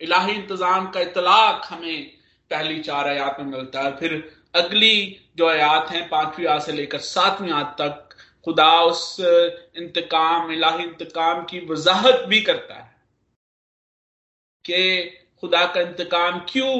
इलाही 0.00 0.32
इंतज़ाम 0.32 0.90
का 0.90 1.00
इतलाक 1.00 1.64
हमें 1.64 2.06
पहली 2.50 2.80
चार 2.80 3.08
आयात 3.08 3.40
में 3.40 3.46
मिलता 3.46 3.82
है। 3.82 3.96
फिर 3.96 4.12
अगली 4.54 5.20
जो 5.36 5.48
आयात 5.48 5.90
है, 5.90 6.06
पांचवी 6.08 6.46
आयत 6.46 6.62
से 6.62 6.72
लेकर 6.72 6.98
सातवीं 6.98 7.52
आयत 7.52 7.74
तक 7.80 8.16
खुदा 8.44 8.70
उस 8.82 9.16
इंतकाम, 9.20 10.50
इलाही 10.50 10.84
इंतकाम 10.84 11.44
की 11.44 11.60
वजाहत 11.66 12.24
भी 12.28 12.40
करता 12.40 12.74
है 12.74 12.88
कि 14.64 15.10
खुदा 15.40 15.64
का 15.66 15.80
इंतकाम 15.80 16.38
क्यों 16.48 16.74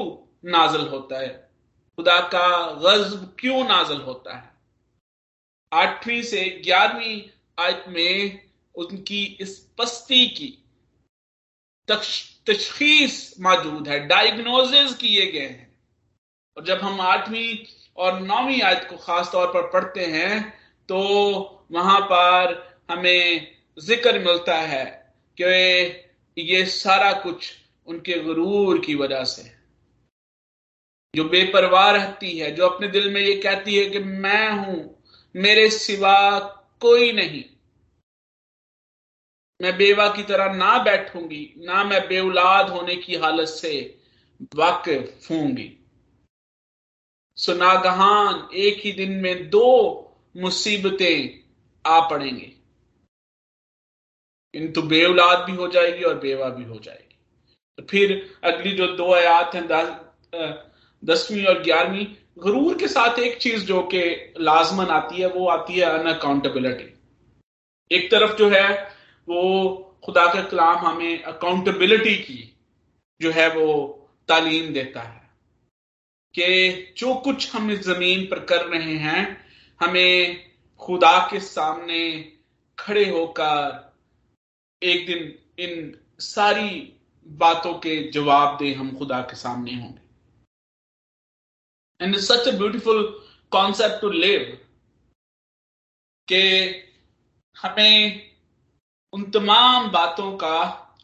नाजल 0.50 0.86
होता 0.88 1.20
है? 1.20 1.28
खुदा 1.98 2.18
का 2.34 2.48
गजब 2.82 3.36
क्यों 3.38 3.64
नाजल 3.64 4.00
होता 4.00 4.36
है? 4.36 4.50
आठवीं 5.72 6.22
से 6.22 6.44
ग्यारहवीं 6.64 7.20
आयत 7.60 7.84
में 7.88 8.40
उनकी 8.74 9.24
इस 9.40 9.58
पस्ती 9.78 10.26
की 10.28 10.56
तशखीस 11.88 13.34
मौजूद 13.40 13.88
है 13.88 13.98
डायग्नोसिस 14.06 14.94
किए 14.96 15.26
गए 15.32 15.40
हैं। 15.40 15.68
और 16.56 16.64
जब 16.64 16.80
हम 16.80 17.00
आठवीं 17.02 17.56
और 17.96 18.20
नौवीं 18.20 18.60
आयत 18.62 18.86
को 18.90 18.96
खास 18.96 19.30
तौर 19.32 19.46
पर 19.46 19.70
पढ़ते 19.70 20.06
हैं 20.08 20.38
तो 20.88 20.98
वहाँ 21.72 22.00
पर 22.02 22.54
हमें 22.90 23.46
ज़िक्र 23.78 24.18
मिलता 24.18 24.56
है 24.56 24.84
कि 25.38 25.44
ये 26.36 26.64
सारा 26.66 27.12
कुछ 27.22 27.52
उनके 27.88 28.18
गुरूर 28.22 28.78
की 28.78 28.94
वजह 28.94 29.24
से 29.24 29.42
जो 31.14 31.24
बेपरवाह 31.24 31.90
रहती 31.90 32.30
है, 32.38 32.50
जो 32.50 32.66
अपने 32.66 32.88
दिल 32.88 33.10
में 33.12 33.20
ये 33.20 33.34
कहती 33.36 33.76
है 33.76 33.84
कि 33.86 33.98
मैं 33.98 34.50
हूँ, 34.50 35.04
मेरे 35.34 35.68
सिवा 35.70 36.38
कोई 36.82 37.12
नहीं। 37.12 37.42
मैं 39.60 39.76
बेवा 39.76 40.08
की 40.08 40.22
तरह 40.22 40.52
ना 40.54 40.78
बैठूँगी, 40.78 41.54
ना 41.58 41.84
मैं 41.84 42.06
बेउलाद 42.08 42.68
होने 42.68 42.96
की 42.96 43.14
हालत 43.14 43.48
से 43.48 43.72
वाकिफ 44.56 45.30
होंगी 45.30 45.76
सुनागहान, 47.38 48.48
एक 48.54 48.80
ही 48.84 48.92
दिन 48.92 49.12
में 49.12 49.50
दो 49.50 49.66
मुसीबतें 50.36 51.40
आ 51.86 52.00
पड़ेंगे। 52.08 52.52
किंतु 54.54 54.82
बेउलाद 54.82 55.44
भी 55.44 55.56
हो 55.56 55.68
जाएगी 55.68 56.04
और 56.04 56.18
बेवा 56.18 56.48
भी 56.48 56.64
हो 56.64 56.78
जाएगी। 56.78 57.16
तो 57.78 57.82
फिर 57.82 58.12
अगली 58.44 58.72
जो 58.72 58.86
दो 58.86 59.12
आयात 59.14 59.54
हैं 59.54 59.66
दसवीं 61.02 61.44
और 61.44 61.62
ग्यारहवीं, 61.62 62.06
गरूर 62.38 62.76
के 62.78 62.88
साथ 62.88 63.18
एक 63.18 63.38
चीज़ 63.38 63.64
जो 63.64 63.82
कि 63.82 64.00
लाजमन 64.40 64.86
आती 64.86 65.20
है, 65.20 65.28
वो 65.28 65.48
आती 65.48 65.74
है 65.74 65.84
अनअकाउंटेबिलिटी 65.98 66.94
एक 67.90 68.10
तरफ़ 68.10 68.36
जो 68.36 68.48
है 68.50 68.99
वो 69.30 69.76
खुदा 70.04 70.26
का 70.34 70.42
कलाम 70.42 70.76
हमें 70.76 71.22
अकाउंटेबिलिटी 71.22 72.14
की 72.16 72.56
जो 73.20 73.30
है 73.30 73.48
वो 73.54 73.66
तालीम 74.28 74.72
देता 74.72 75.02
है 75.02 75.18
कि 76.34 76.94
जो 76.98 77.14
कुछ 77.14 77.54
हम 77.54 77.70
इस 77.70 77.80
ज़मीन 77.80 78.24
पर 78.26 78.44
कर 78.44 78.64
रहे 78.66 78.94
हैं, 78.94 79.50
हमें 79.80 80.50
खुदा 80.78 81.18
के 81.30 81.40
सामने 81.40 82.00
खड़े 82.78 83.08
होकर 83.10 83.94
एक 84.82 85.06
दिन 85.06 85.38
इन 85.58 85.98
सारी 86.18 86.92
बातों 87.26 87.74
के 87.74 88.10
जवाब 88.10 88.58
दे 88.58 88.72
हम 88.74 88.96
खुदा 88.98 89.20
के 89.20 89.36
सामने 89.36 89.74
होंगे। 89.74 90.00
And 92.04 92.16
such 92.16 92.48
a 92.48 92.56
beautiful 92.58 93.02
concept 93.50 94.00
to 94.00 94.10
live 94.10 94.66
के 96.28 96.42
हमें 97.56 98.29
उन 99.12 99.30
तमाम 99.30 99.90
बातों 99.90 100.36
का 100.36 100.56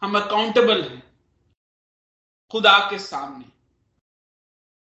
हम 0.03 0.19
अकाउंटेबल 0.19 0.83
हैं। 0.83 1.03
खुदा 2.51 2.79
के 2.91 2.99
सामने। 2.99 3.45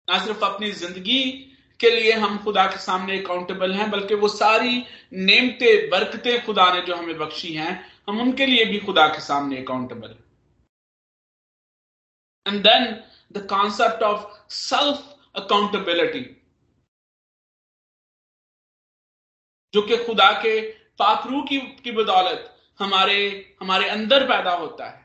ना 0.09 0.25
सिर्फ़ 0.25 0.45
अपनी 0.45 0.71
ज़िंदगी 0.73 1.23
के 1.81 1.91
लिए 1.91 2.13
हम 2.13 2.39
खुदा 2.45 2.67
के 2.67 2.79
सामने 2.79 3.19
अकाउंटेबल 3.23 3.73
हैं 3.75 3.91
बल्कि 3.91 4.15
वो 4.15 4.29
सारी 4.29 4.85
नेमते 5.13 5.77
बरकतें 5.89 6.45
खुदा 6.47 6.73
ने 6.75 6.83
जो 6.83 6.97
हमें 6.97 7.17
बख्शी 7.19 7.53
हैं 7.55 7.73
हम 8.09 8.21
उनके 8.21 8.47
लिए 8.47 8.65
भी 8.65 8.79
खुदा 8.79 9.07
के 9.09 9.21
सामने 9.21 9.63
accountable 9.63 10.17
and 12.47 12.63
then 12.63 12.85
the 13.33 13.47
concept 13.51 14.03
of 14.03 14.53
self 14.53 15.29
accountability 15.35 16.25
जो 19.75 19.83
कि 19.83 19.97
खुदा 20.07 20.31
के 20.43 20.61
पाकरू 20.99 21.43
की, 21.43 21.59
की 21.59 21.91
बदौलत 21.93 22.51
हमारे 22.79 23.57
हमारे 23.61 23.89
अंदर 23.89 24.25
पैदा 24.25 24.55
होता 24.55 24.91
है। 24.91 25.05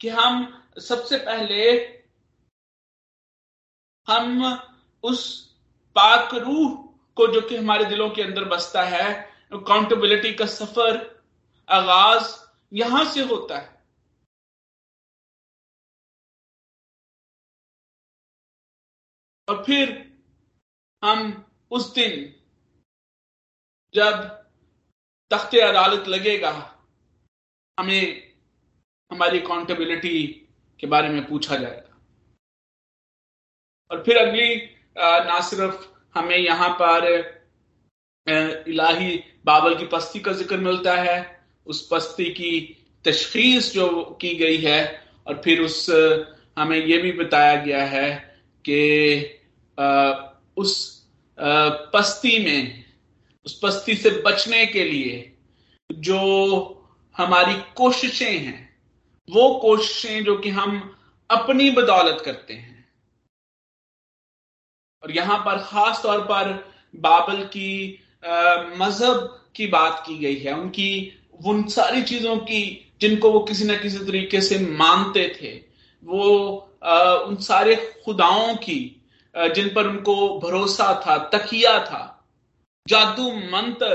कि 0.00 0.08
हम 0.08 0.62
सबसे 0.78 1.18
पहले 1.18 1.72
हम 4.08 4.44
उस 5.02 5.46
पाक 5.96 6.34
रूह 6.34 6.94
को 7.16 7.26
जो 7.32 7.48
कि 7.48 7.56
हमारे 7.56 7.84
दिलों 7.84 8.10
के 8.10 8.22
अंदर 8.22 8.44
बसता 8.44 8.82
है 8.82 9.22
अकाउंटेबिलिटी 9.52 10.34
का 10.34 10.46
सफ़र, 10.46 10.96
आगाज़ 11.68 12.36
यहाँ 12.72 13.04
से 13.04 13.22
होता 13.22 13.58
है। 13.58 13.76
और 19.48 19.64
फिर 19.64 19.88
हम 21.04 21.46
उस 21.70 21.94
दिन 21.94 22.40
जब 23.94 24.35
तख्ते 25.30 25.60
अदालत 25.60 26.08
लगेगा। 26.08 26.52
हमें 27.78 28.22
हमारी 29.10 29.40
अकाउंटेबिलिटी 29.40 30.18
के 30.80 30.86
बारे 30.86 31.08
में 31.08 31.26
पूछा 31.28 31.56
जाएगा। 31.56 31.94
और 33.90 34.02
फिर 34.02 34.16
अगली 34.18 34.56
ना 34.96 35.40
सिर्फ़ 35.48 35.86
हमें 36.14 36.36
यहाँ 36.36 36.68
पर 36.80 37.06
इलाही 38.26 39.16
बाबल 39.46 39.74
की 39.78 39.86
पस्ती 39.86 40.20
का 40.20 40.32
ज़िक्र 40.32 40.56
मिलता 40.58 40.94
है, 40.94 41.18
उस 41.66 41.86
पस्ती 41.90 42.24
की 42.32 42.52
तशखीस 43.04 43.72
जो 43.74 43.88
की 44.20 44.34
गई 44.36 44.56
है, 44.58 44.80
और 45.26 45.40
फिर 45.44 45.60
उस, 45.60 45.86
हमें 46.58 46.78
यह 46.78 47.02
भी 47.02 47.12
बताया 47.14 47.54
गया 47.64 47.84
है 47.86 48.10
कि 48.64 48.80
उस 50.56 50.74
पस्ती 51.38 52.38
में 52.44 52.84
उस 53.46 53.58
पस्ती 53.62 53.94
से 53.94 54.10
बचने 54.22 54.64
के 54.66 54.84
लिए 54.84 55.32
जो 55.90 56.20
हमारी 57.16 57.54
कोशिशें 57.76 58.38
हैं 58.38 58.76
वो 59.28 59.48
कोशिशें 59.58 60.24
जो 60.24 60.36
कि 60.38 60.48
हम 60.48 60.96
अपनी 61.30 61.70
बदौलत 61.70 62.22
करते 62.24 62.54
हैं। 62.54 62.88
और 65.02 65.10
यहाँ 65.10 65.38
पर 65.38 65.58
खास 65.58 66.02
तौर 66.02 66.20
पर 66.20 66.52
बाबल 66.96 67.42
की 67.44 68.02
मज़हब 68.78 69.44
की 69.56 69.66
बात 69.66 70.02
की 70.06 70.18
गई 70.18 70.36
है। 70.36 70.52
उनकी 70.52 70.90
उन 71.46 71.62
सारी 71.68 72.02
चीज़ों 72.02 72.36
की 72.38 72.62
जिनको 73.00 73.30
वो 73.32 73.40
किसी 73.40 73.64
ना 73.64 73.76
किसी 73.76 73.98
तरीके 73.98 74.40
से 74.40 74.58
मानते 74.58 75.28
थे 75.40 75.54
वो 76.02 76.22
आ, 76.84 77.14
उन 77.14 77.36
सारे 77.36 77.76
खुदाओं 78.04 78.54
की 78.56 78.80
जिन 79.34 79.68
पर 79.74 79.86
उनको 79.86 80.38
भरोसा 80.40 80.92
था 81.06 81.16
तकिया 81.34 81.78
था 81.84 82.15
जादू 82.86 83.30
मंत्र 83.50 83.88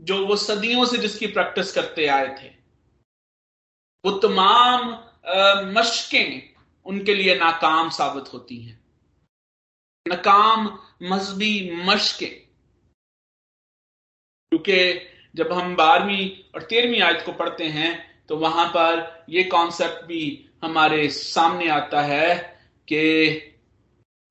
जो 0.00 0.24
वो 0.26 0.36
सदियों 0.36 0.84
से 0.86 0.98
जिसकी 0.98 1.26
प्रैक्टिस 1.26 1.72
करते 1.72 2.06
आए 2.06 2.26
थे। 2.38 2.48
वो 4.04 4.10
तमाम 4.18 4.90
मशकें 5.72 6.54
उनके 6.86 7.14
लिए 7.14 7.34
नाकाम 7.34 7.88
साबित 7.90 8.32
होती 8.32 8.56
हैं। 8.62 8.78
नाकाम, 10.06 10.66
मजहबी 11.02 11.70
मशकें। 11.84 12.34
क्योंकि 14.52 14.78
जब 15.34 15.52
हम 15.52 15.74
बारहवीं 15.76 16.30
और 16.54 16.62
तेरहवीं 16.62 17.00
आयत 17.02 17.22
को 17.26 17.32
पढ़ते 17.32 17.64
हैं 17.68 17.90
तो 18.28 18.36
वहाँ 18.36 18.66
पर 18.68 19.24
यह 19.30 19.48
कॉन्सेप्ट 19.50 20.04
भी 20.04 20.22
हमारे 20.62 21.08
सामने 21.10 21.68
आता 21.68 22.00
है 22.02 22.36
कि 22.88 23.02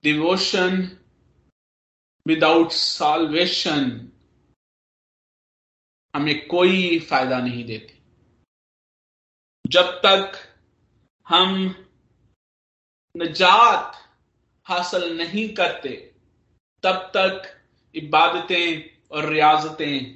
डिवोशन 0.04 0.82
विदाउट 2.28 2.72
सॉल्वेशन 2.72 4.12
हमें 6.16 6.48
कोई 6.48 7.00
फ़ायदा 7.00 7.40
नहीं 7.40 7.66
देती। 7.66 8.02
जब 9.68 9.84
तक 9.84 10.32
हम 11.28 11.76
नजात 13.18 13.96
हासिल 14.66 15.18
नहीं 15.18 15.54
करते, 15.54 16.14
तब 16.84 17.12
तक 17.18 17.62
इबादतें 17.96 18.90
और 19.12 19.30
रियाजतें 19.30 20.16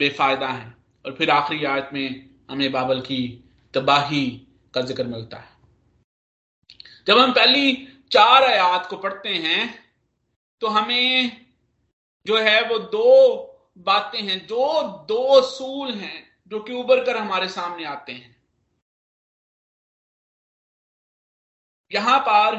बेफायदा 0.00 0.48
हैं। 0.48 0.84
और 1.04 1.14
फिर 1.14 1.30
आखिरी 1.30 1.64
आयत 1.64 1.90
में 1.92 2.30
हमें 2.50 2.72
बाबल 2.72 3.00
की 3.00 3.44
तबाही 3.74 4.46
का 4.74 4.80
ज़िक्र 4.80 5.06
मिलता 5.06 5.36
है। 5.36 5.50
जब 7.06 7.18
हम 7.18 7.32
पहली 7.32 7.74
चार 8.10 8.42
आयात 8.42 8.86
को 8.86 8.96
पढ़ते 8.96 9.28
हैं 9.28 9.81
तो 10.62 10.68
हमें 10.68 11.46
जो 12.26 12.38
है 12.38 12.60
वो 12.68 12.78
दो 12.78 13.08
बातें 13.78 14.20
हैं 14.22 14.46
जो 14.46 14.82
दो 15.06 15.40
सूल 15.42 15.92
हैं 15.94 16.18
जो 16.46 16.60
कि 16.60 16.72
उबर 16.72 17.04
कर 17.04 17.16
हमारे 17.16 17.48
सामने 17.48 17.84
आते 17.84 18.12
हैं। 18.12 18.30
यहाँ 21.90 22.18
पर 22.20 22.56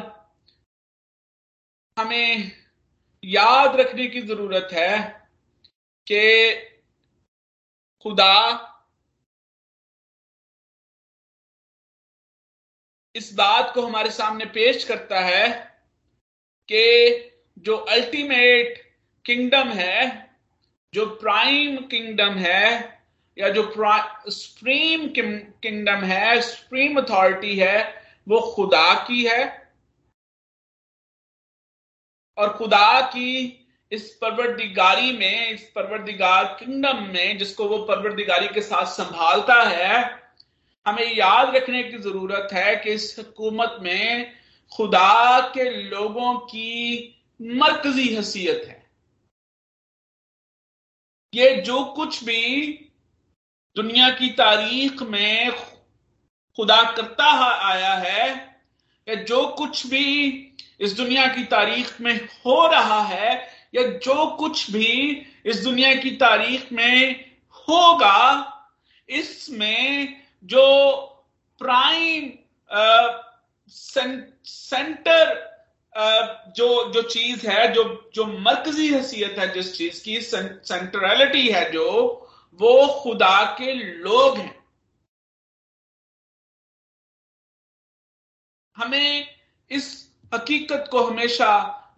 हमें 1.98 2.52
याद 3.24 3.76
रखने 3.76 4.08
की 4.08 4.22
ज़रूरत 4.22 4.70
है 4.74 4.98
कि 6.08 6.54
खुदा 8.06 8.36
इस 13.16 13.34
बात 13.34 13.74
को 13.76 13.82
हमारे 13.82 14.12
सामने 14.12 14.46
पेश 14.46 14.84
करता 14.84 15.20
है 15.20 15.48
कि 16.70 17.33
जो 17.58 17.78
अल्टीमेट 17.78 18.94
किंगडम 19.26 19.70
है, 19.70 20.30
जो 20.94 21.06
प्राइम 21.06 21.78
किंगडम 21.78 22.34
है, 22.34 23.02
या 23.38 23.50
जो 23.50 23.74
सुप्रीम 24.30 25.08
किंगडम 25.08 26.04
है 26.06 26.42
सुप्रीम 26.42 27.02
अथॉरिटी 27.02 27.60
है, 27.60 28.04
वो 28.28 28.54
खुदा 28.56 28.94
की 28.94 29.24
है। 29.26 29.72
और 32.38 32.54
खुदा 32.54 33.02
की 33.02 33.60
इस 33.92 34.18
परवरदिगारी 34.22 35.12
में, 35.12 35.50
इस 35.50 35.72
परवरदिगार 35.76 36.58
किंगडम 36.60 37.04
में, 37.04 37.38
जिसको 37.38 37.66
वो 37.66 37.78
परवरदिगारी 37.78 38.48
के 38.48 38.62
साथ 38.62 38.86
संभालता 38.86 39.64
है, 39.64 40.24
हमें 40.88 41.16
याद 41.16 41.56
रखने 41.56 41.84
की 41.84 41.98
ज़रूरत 41.98 42.48
है 42.54 42.76
कि 42.76 42.90
इस 42.90 43.16
हुकूमत 43.20 43.78
में 43.82 44.34
खुदा 44.76 45.40
के 45.40 45.70
लोगों 45.70 46.40
की 46.40 47.10
मरकजी 47.40 48.08
हैसियत 48.16 48.64
है। 48.68 48.82
ये 51.34 51.56
जो 51.62 51.84
कुछ 51.86 52.24
भी 52.24 52.42
दुनिया 53.76 54.10
की 54.10 54.30
तारीख 54.30 55.02
में 55.02 55.52
खुदा 56.58 56.82
करता 56.92 57.26
आया 57.68 57.94
है, 57.94 58.28
या 59.08 59.16
जो 59.24 59.46
कुछ 59.48 59.86
भी 59.88 60.08
इस 60.80 60.94
दुनिया 60.94 61.28
की 61.28 61.44
तारीख 61.46 62.02
में 62.02 62.14
हो 62.46 62.68
रहा 62.68 63.02
है, 63.04 63.32
या 63.76 63.84
जो 63.98 64.26
कुछ 64.38 64.72
भी 64.72 64.92
इस 65.46 65.64
दुनिया 65.64 65.94
की 65.96 66.12
तारीख 66.18 66.72
में 66.72 67.26
होगा, 67.68 68.50
इसमें 69.10 70.22
जो 70.44 70.66
प्राइम 71.62 72.32
सेंटर 73.70 75.53
जो 75.98 76.92
जो 76.92 77.02
चीज़ 77.02 77.48
है, 77.48 77.72
जो 77.74 78.12
जो 78.16 78.26
मरकजी 78.26 78.94
हैसियत 78.94 79.38
है 79.40 79.54
जिस 79.54 79.78
चीज़ 79.78 80.04
की 80.04 80.22
सेंट्रलिटी 80.22 81.48
है 81.50 81.72
जो, 81.72 81.86
वो 82.54 83.02
खुदा 83.04 83.44
के 83.58 83.74
लोग 83.74 84.38
हैं। 84.38 84.64
हमें 88.78 89.28
इस 89.72 90.16
हकीकत 90.34 90.88
को 90.92 91.04
हमेशा 91.04 91.50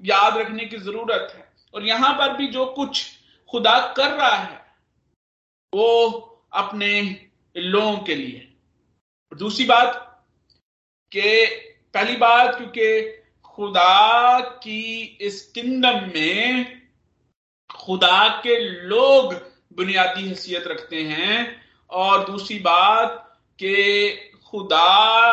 याद 0.06 0.38
रखने 0.38 0.66
की 0.66 0.78
ज़रूरत 0.78 1.34
है। 1.36 1.54
और 1.74 1.84
यहाँ 1.84 2.14
पर 2.14 2.36
भी 2.38 2.48
जो 2.48 2.66
कुछ 2.66 3.06
खुदा 3.50 3.80
कर 3.98 4.12
रहा 4.12 4.36
है, 4.36 4.58
वो 5.74 5.88
अपने 6.54 7.02
लोगों 7.58 7.98
के 7.98 8.16
लिए। 8.16 8.52
दूसरी 9.32 9.66
बात 9.66 10.26
के 11.12 11.46
पहली 11.90 12.16
बात, 12.16 12.56
क्योंकि 12.56 13.22
खुदा 13.56 14.40
की 14.40 15.18
इस 15.22 15.52
किंगडम 15.52 16.12
में 16.16 16.82
खुदा 17.76 18.42
के 18.42 18.60
लोग 18.70 19.34
बुनियादी 19.74 20.28
हैसियत 20.28 20.64
रखते 20.68 21.04
हैं 21.04 21.62
और 21.90 22.32
दूसरी 22.32 22.60
बात 22.60 23.40
कि 23.60 24.12
खुदा 24.46 25.32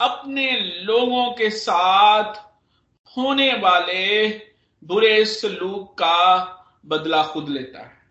अपने 0.00 0.60
लोगों 0.60 1.32
के 1.32 1.50
साथ 1.50 2.34
होने 3.16 3.54
वाले 3.54 4.28
बुरे 4.84 5.24
सलूक 5.24 5.92
का 5.92 6.44
बदला 6.86 7.22
खुद 7.22 7.48
लेता 7.48 7.78
है। 7.78 8.02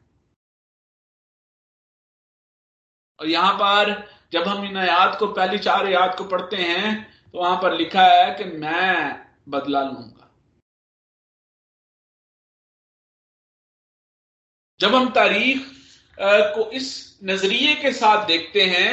और 3.20 3.28
यहाँ 3.28 3.54
पर 3.54 4.10
जब 4.32 4.48
हम 4.48 4.66
इन 4.66 4.78
आयात 4.78 5.20
को, 5.20 5.28
पहली 5.28 5.58
चार 5.58 5.86
आयात 5.86 6.18
को 6.18 6.24
पढ़ते 6.24 6.56
हैं 6.56 7.19
तो 7.34 7.40
वहाँ 7.40 7.56
पर 7.62 7.78
लिखा 7.78 8.04
है 8.04 8.34
कि 8.36 8.44
मैं 8.58 9.26
बदला 9.50 9.82
लूँगा। 9.84 10.30
जब 14.80 14.96
हम 14.96 15.10
तारीख 15.12 15.68
को 16.18 16.70
इस 16.72 17.20
नज़रिए 17.24 17.76
के 17.76 17.92
साथ 17.94 18.26
देखते 18.28 18.64
हैं 18.66 18.92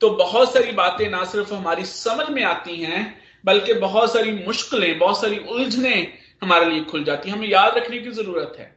तो 0.00 0.10
बहुत 0.16 0.52
सारी 0.52 0.72
बातें 0.72 1.08
ना 1.10 1.24
सिर्फ़ 1.24 1.52
हमारी 1.54 1.84
समझ 1.84 2.28
में 2.30 2.42
आती 2.44 2.76
हैं, 2.76 3.02
बल्कि 3.44 3.74
बहुत 3.76 4.12
सारी 4.12 4.32
मुश्किलें, 4.36 4.98
बहुत 4.98 5.20
सारी 5.20 5.38
उलझने 5.38 5.94
हमारे 6.42 6.66
लिए 6.66 6.84
खुल 6.84 7.04
जाती 7.04 7.28
हैं। 7.28 7.36
हमें 7.36 7.48
याद 7.48 7.76
रखने 7.76 7.98
की 7.98 8.10
ज़रूरत 8.12 8.56
है 8.58 8.76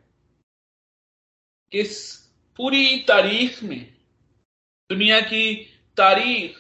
इस 1.72 2.00
पूरी 2.60 2.98
तारीख 3.08 3.62
में, 3.64 3.94
दुनिया 4.90 5.20
की 5.22 5.54
तारीख 5.98 6.58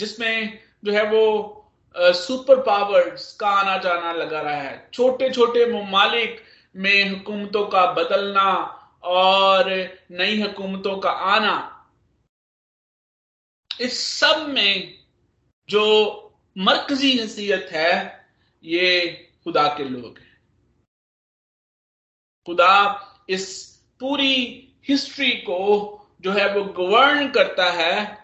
जिसमें 0.00 0.58
जो 0.84 0.92
है 0.92 1.04
वो 1.10 1.56
सुपर 1.94 2.60
पावर्स 2.62 3.32
का 3.36 3.48
आना 3.50 3.76
जाना 3.78 4.12
लगा 4.12 4.40
रहा 4.40 4.54
है। 4.54 4.90
छोटे 4.92 5.30
छोटे 5.30 5.66
ममालिक 5.72 6.42
में 6.76 7.08
हुकूमतों 7.10 7.66
का 7.66 7.84
बदलना 7.92 8.52
और 9.04 9.70
नई 10.10 10.40
हुकूमतों 10.42 10.96
का 10.98 11.10
आना, 11.10 11.56
इस 13.80 13.98
सब 14.10 14.46
में 14.48 14.98
जो 15.68 15.84
मरकजी 16.58 17.16
हैसियत 17.18 17.68
है, 17.72 18.26
ये 18.64 19.10
खुदा 19.44 19.66
के 19.76 19.84
लोग 19.84 20.18
हैं। 20.18 20.38
खुदा 22.46 22.76
इस 23.28 23.48
पूरी 24.00 24.34
हिस्ट्री 24.88 25.30
को 25.42 25.60
जो 26.20 26.32
है 26.32 26.52
वो 26.54 26.64
गवर्न 26.74 27.30
करता 27.30 27.70
है 27.72 28.19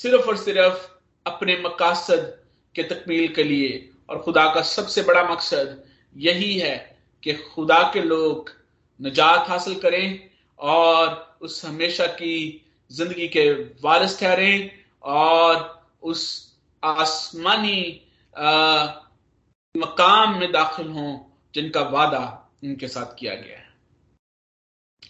सिर्फ़ 0.00 0.28
और 0.28 0.36
सिर्फ़ 0.36 0.86
अपने 1.26 1.56
मकासद 1.62 2.36
के 2.74 2.82
तकमील 2.84 3.32
के 3.34 3.42
लिए। 3.44 3.88
और 4.08 4.18
खुदा 4.22 4.46
का 4.54 4.62
सबसे 4.62 5.02
बड़ा 5.02 5.22
मकसद 5.24 5.82
यही 6.16 6.58
है 6.58 6.76
कि 7.22 7.32
खुदा 7.34 7.82
के 7.94 8.02
लोग 8.02 8.50
निजात 9.00 9.48
हासिल 9.48 9.78
करें 9.80 10.30
और 10.58 11.38
उस 11.42 11.64
हमेशा 11.64 12.06
की 12.06 12.36
ज़िंदगी 12.90 13.28
के 13.28 13.50
वारिस 13.82 14.18
ठहरें 14.20 14.70
और 15.02 15.84
उस 16.02 16.22
आसमानी 16.82 17.80
मकाम 19.74 20.38
में 20.38 20.50
दाखिल 20.52 20.88
हों 20.88 21.18
जिनका 21.54 21.82
वादा 21.90 22.24
उनके 22.64 22.88
साथ 22.88 23.14
किया 23.18 23.34
गया 23.34 23.58
है। 23.58 23.68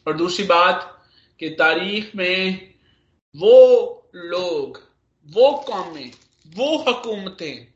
और 0.07 0.16
दूसरी 0.16 0.46
बात 0.46 1.03
कि 1.40 1.48
तारीख 1.50 2.14
में 2.16 2.72
वो 3.37 3.96
लोग, 4.14 4.81
वो 5.29 5.51
कौमें, 5.66 6.11
वो 6.46 6.77
हुकूमतें, 6.79 7.66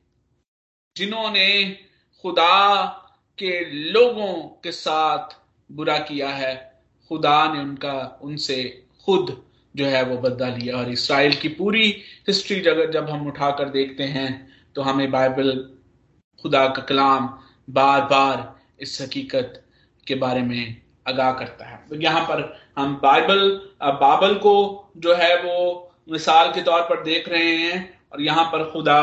जिन्होंने 0.96 1.64
खुदा 2.24 2.84
के 3.38 3.64
लोगों 3.92 4.32
के 4.64 4.72
साथ 4.72 5.36
बुरा 5.70 5.98
किया 5.98 6.28
है, 6.28 6.82
खुदा 7.10 7.52
ने 7.54 7.60
उनका, 7.60 8.18
उनसे 8.22 8.86
खुद 9.04 9.42
जो 9.76 9.86
है 9.86 10.02
वो 10.04 10.16
बदला 10.18 10.48
लिया। 10.48 10.76
और 10.76 10.90
इसराइल 10.90 11.34
की 11.34 11.48
पूरी 11.48 11.88
हिस्ट्री 12.28 12.60
जब 12.60 12.90
जब 12.90 13.08
हम 13.10 13.26
उठाकर 13.26 13.68
देखते 13.68 14.04
हैं 14.04 14.30
तो 14.76 14.82
हमें 14.82 15.10
बाइबल, 15.10 15.50
खुदा 16.42 16.66
का 16.68 16.82
कलाम 16.82 17.26
बार 17.70 18.00
बार 18.00 18.54
इस 18.80 19.00
हकीकत 19.02 19.62
के 20.06 20.14
बारे 20.14 20.42
में 20.42 20.82
आगाह 21.08 21.32
करता 21.32 21.64
है। 21.64 21.76
तो 21.88 21.96
यहाँ 21.96 22.24
पर 22.24 22.66
हम 22.78 22.94
बाइबल, 23.02 23.48
बाबल 23.82 24.34
को 24.34 24.54
जो 24.96 25.14
है 25.14 25.36
वो 25.42 25.83
मिसाल 26.08 26.52
के 26.52 26.62
तौर 26.62 26.80
पर 26.82 27.02
देख 27.02 27.28
रहे 27.28 27.56
हैं 27.56 27.78
और 28.12 28.22
यहाँ 28.22 28.44
पर 28.44 28.70
खुदा 28.72 29.00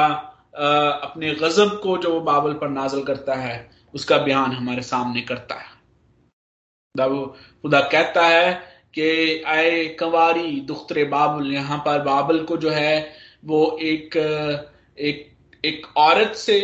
अपने 1.03 1.33
गजब 1.35 1.79
को 1.83 1.97
जो 1.97 2.19
बाबल 2.21 2.53
पर 2.53 2.69
नाजल 2.69 3.03
करता 3.03 3.35
है, 3.35 3.69
उसका 3.93 4.17
बयान 4.17 4.51
हमारे 4.51 4.81
सामने 4.81 5.21
करता 5.21 5.55
है। 5.55 5.69
खुदा 6.95 7.79
कहता 7.81 8.25
है 8.27 8.53
कि, 8.93 9.41
आए 9.47 9.85
कंवारी 9.99 10.59
दुख्तरे 10.61 11.03
बाबुल 11.05 11.51
यहाँ 11.53 11.77
पर 11.77 12.01
बाबल 12.03 12.43
को 12.43 12.57
जो 12.57 12.69
है, 12.69 13.13
वो 13.45 13.77
एक 13.81 14.17
एक 14.99 15.29
एक 15.63 15.85
औरत 15.97 16.35
से 16.35 16.59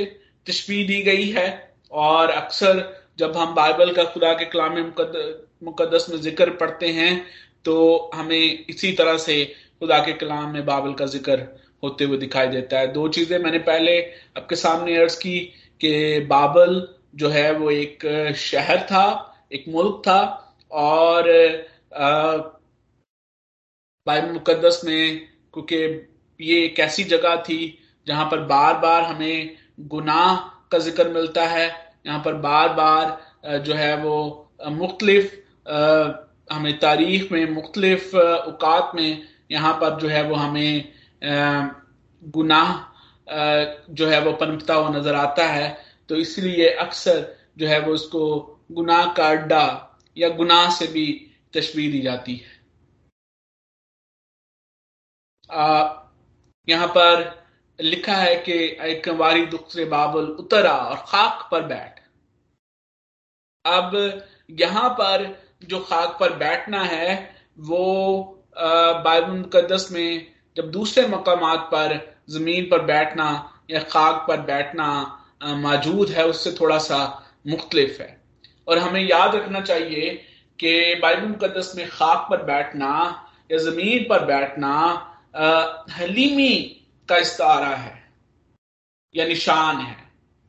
तशबी 0.47 0.83
दी 0.83 1.01
गई 1.03 1.29
है 1.31 1.47
और 1.91 2.29
अक्सर 2.29 2.83
जब 3.19 3.37
हम 3.37 3.53
बाइबल 3.55 3.93
का 3.93 4.03
खुदा 4.03 4.33
के 4.33 4.45
कलाम 4.45 4.77
मुकदस 5.63 6.05
में 6.09 6.17
ज़िक्र 6.17 6.49
पढ़ते 6.55 6.87
हैं 6.91 7.25
तो 7.65 7.75
हमें 8.13 8.65
इसी 8.69 8.91
तरह 8.91 9.17
से 9.17 9.35
खुदा 9.81 9.99
के 9.99 10.13
कलाम 10.13 10.53
में 10.53 10.65
बाबल 10.65 10.93
का 10.93 11.05
ज़िक्र 11.05 11.47
होते 11.83 12.05
हुए 12.05 12.17
दिखाई 12.17 12.47
देता 12.47 12.79
है। 12.79 12.91
दो 12.93 13.07
चीज़ें 13.09 13.37
मैंने 13.39 13.59
पहले 13.61 13.99
आपके 14.37 14.55
सामने 14.55 14.97
अर्ज़ 14.97 15.17
की 15.19 15.39
कि 15.81 16.19
बाबल 16.29 16.87
जो 17.15 17.29
है 17.29 17.51
वो 17.53 17.69
एक 17.71 18.05
शहर 18.37 18.81
था, 18.81 19.33
एक 19.51 19.65
मुल्क 19.69 20.01
था 20.07 20.19
और 20.71 21.29
बाइबल 24.07 24.31
मुकदस 24.31 24.81
में 24.85 25.19
क्योंकि 25.53 25.75
ये 26.39 26.63
एक 26.65 26.79
ऐसी 26.79 27.03
जगह 27.05 27.35
थी 27.43 27.59
जहाँ 28.07 28.25
पर 28.31 28.39
बार 28.47 28.77
बार 28.79 29.03
हमें 29.03 29.55
गुनाह 29.89 30.35
का 30.71 30.77
ज़िक्र 30.79 31.09
मिलता 31.09 31.45
है 31.47 31.67
यहाँ 32.05 32.19
पर 32.25 32.33
बार 32.41 32.73
बार 32.73 33.59
जो 33.59 33.73
है 33.73 33.95
वो 34.03 34.17
मुख्तलिफ़ 34.71 35.33
हमें 36.53 36.77
तारीख 36.79 37.31
में 37.31 37.49
मुख्तलिफ़ 37.51 38.15
अवकात 38.17 38.91
में 38.95 39.23
यहाँ 39.49 39.73
पर 39.73 39.99
जो 39.99 40.07
है 40.07 40.23
वो 40.23 40.35
हमें 40.35 40.93
गुनाह 42.23 42.73
जो 43.91 44.07
है 44.07 44.19
वो 44.21 44.31
पनपता 44.33 44.73
हुआ 44.73 44.89
नज़र 44.89 45.15
आता 45.15 45.47
है। 45.47 45.77
तो 46.09 46.15
इसलिए 46.15 46.69
अक्सर 46.75 47.25
जो 47.57 47.67
है 47.67 47.79
वो 47.79 47.93
उसको 47.93 48.21
गुनाह 48.71 49.13
का 49.13 49.27
अड्डा 49.29 49.63
या 50.17 50.29
गुनाह 50.35 50.69
से 50.71 50.87
भी 50.87 51.05
तस्वीर 51.53 51.91
दी 51.91 52.01
जाती 52.01 52.35
है। 52.35 52.55
यहाँ 56.67 56.87
पर 56.87 57.25
लिखा 57.79 58.15
है 58.15 58.35
कि 58.43 58.53
एक 58.83 59.07
वारी 59.17 59.45
दुखरे 59.47 59.85
बाबुल 59.87 60.25
उतरा 60.39 60.73
और 60.73 60.95
खाक 61.07 61.47
पर 61.51 61.63
बैठ। 61.67 61.99
अब 63.65 63.95
यहाँ 64.59 64.89
पर 64.91 65.25
जो 65.63 65.79
खाक 65.81 66.17
पर 66.19 66.33
बैठना 66.37 66.83
है, 66.83 67.35
वो 67.59 68.36
बाइबल 68.57 69.31
मुकदस 69.31 69.87
में 69.91 70.27
जब 70.57 70.71
दूसरे 70.71 71.07
मकाम 71.07 71.55
पर 71.71 71.99
ज़मीन 72.29 72.69
पर 72.69 72.81
बैठना 72.85 73.27
या 73.71 73.79
खाक 73.83 74.25
पर 74.27 74.41
बैठना 74.43 74.87
मौजूद 75.43 76.09
है, 76.09 76.25
उससे 76.27 76.51
थोड़ा 76.51 76.77
सा 76.79 76.99
मुख्तलिफ़ 77.47 78.01
है। 78.01 78.15
और 78.67 78.77
हमें 78.77 79.01
याद 79.01 79.35
रखना 79.35 79.61
चाहिए 79.61 80.09
कि 80.59 80.95
बाइबल 81.01 81.27
मुकदस 81.27 81.71
में 81.75 81.87
खाक 81.89 82.27
पर 82.29 82.43
बैठना 82.43 82.89
या 83.51 83.57
ज़मीन 83.59 84.03
पर 84.03 84.25
बैठना 84.25 84.73
हलीमी 85.99 86.53
का 87.09 87.17
इस्तारा 87.17 87.75
है 87.75 87.95
या 89.15 89.25
निशान 89.25 89.77
है, 89.77 89.97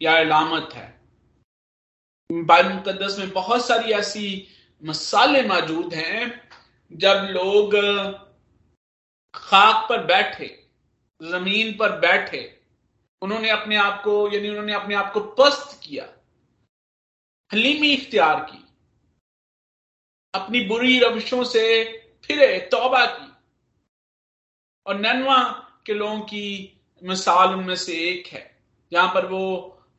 या 0.01 0.17
अलामत 0.19 0.69
है। 0.75 0.87
बाइबल 2.31 2.73
मुकदस 2.73 3.17
में 3.19 3.31
बहुत 3.31 3.67
सारी 3.67 3.93
ऐसी 3.93 4.47
मसाले 4.83 5.43
मौजूद 5.43 5.95
हैं 5.95 6.48
जब 6.93 7.27
लोग 7.31 7.75
खाक 9.35 9.89
पर 9.89 10.05
बैठे, 10.05 10.47
ज़मीन 11.21 11.77
पर 11.77 11.99
बैठे, 12.01 12.41
उन्होंने 13.23 13.51
अपने 13.51 13.77
आप 13.77 14.03
को, 14.05 14.29
यानी 14.33 14.49
उन्होंने 14.49 14.75
अपने 14.75 14.95
आप 14.95 15.13
को 15.13 15.21
पस्त 15.39 15.79
किया, 15.83 16.09
हलीमी 17.51 17.93
इख्तियार 17.93 18.41
की, 18.51 18.65
अपनी 20.35 20.61
बुरी 20.67 20.99
रविशों 21.01 21.45
से 21.45 21.65
फिरे, 22.25 22.59
तौबा 22.73 23.05
की, 23.07 23.33
और 24.87 25.01
ननवा 25.01 25.43
के 25.87 25.95
लोगों 25.95 26.21
की 26.21 26.45
मिसाल 27.03 27.55
उनमें 27.55 27.77
से 27.77 27.97
एक 28.09 28.27
है, 28.27 28.45
जहाँ 28.93 29.09
पर 29.15 29.27
वो 29.27 29.45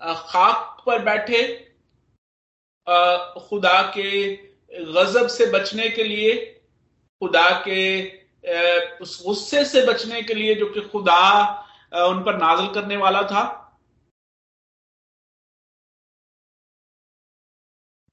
खाक 0.01 0.83
पर 0.85 1.03
बैठे 1.03 1.41
खुदा 3.39 3.81
के 3.97 4.35
गजब 4.93 5.27
से 5.27 5.45
बचने 5.51 5.89
के 5.89 6.03
लिए 6.03 6.55
खुदा 7.21 7.49
के 7.67 7.83
उस 9.01 9.21
गुस्से 9.25 9.63
से 9.65 9.85
बचने 9.85 10.21
के 10.23 10.33
लिए 10.33 10.55
जो 10.55 10.65
कि 10.73 10.81
खुदा 10.89 11.21
उन 12.07 12.23
पर 12.23 12.37
नाजल 12.37 12.73
करने 12.73 12.97
वाला 12.97 13.21
था। 13.23 13.43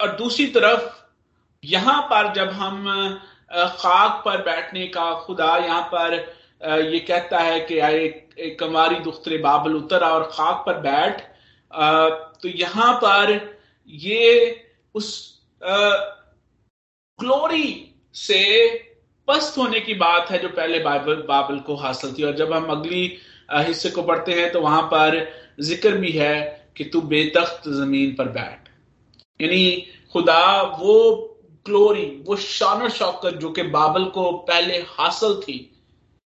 और 0.00 0.16
दूसरी 0.16 0.46
तरफ़, 0.48 0.88
यहाँ 1.62 2.00
पर 2.10 2.32
जब 2.34 2.48
हम 2.52 2.84
खाक 3.50 4.22
पर 4.24 4.42
बैठने 4.44 4.86
का 4.88 5.12
खुदा 5.24 5.56
यहाँ 5.56 5.82
पर 5.94 6.14
ये 6.84 6.98
कहता 7.00 7.38
है 7.38 7.60
कि 7.60 7.78
एक 8.38 8.58
कमारी 8.60 8.98
दुख्तरे 9.00 9.38
बाबल 9.38 9.74
उतर 9.74 10.04
और 10.04 10.22
खाक 10.32 10.62
पर 10.66 10.80
बैठ। 10.80 11.20
तो 12.42 12.48
यहाँ 12.48 12.92
पर 13.04 13.32
ये 13.88 14.24
उस 14.94 15.08
ग्लोरी 17.18 17.68
से 18.14 18.42
पस्त 19.28 19.58
होने 19.58 19.80
की 19.80 19.94
बात 19.96 20.30
है 20.30 20.38
जो 20.38 20.48
पहले 20.50 20.78
बाइबल 20.80 21.22
बाबल 21.28 21.58
को 21.60 21.74
हासिल 21.76 22.12
थी। 22.12 22.22
और 22.22 22.36
जब 22.36 22.52
हम 22.52 22.66
अगली 22.70 23.02
हिस्से 23.50 23.90
को 23.90 24.02
पढ़ते 24.02 24.32
हैं 24.32 24.50
तो 24.52 24.60
वहाँ 24.60 24.82
पर 24.84 25.18
ज़िक्र 25.60 25.96
भी 25.96 26.10
है 26.12 26.34
कि 26.76 26.84
तू 26.84 27.00
बेतख्त 27.04 27.68
ज़मीन 27.70 28.14
पर 28.14 28.28
बैठ। 28.30 28.68
यानी 29.40 29.86
खुदा 30.12 30.62
वो 30.78 30.94
ग्लोरी 31.66 32.04
वो 32.26 32.36
शान 32.38 32.88
शौकत 32.90 33.34
जो 33.36 33.50
कि 33.50 33.62
बाबल 33.70 34.04
को 34.10 34.30
पहले 34.48 34.78
हासिल 34.88 35.34
थी, 35.42 35.58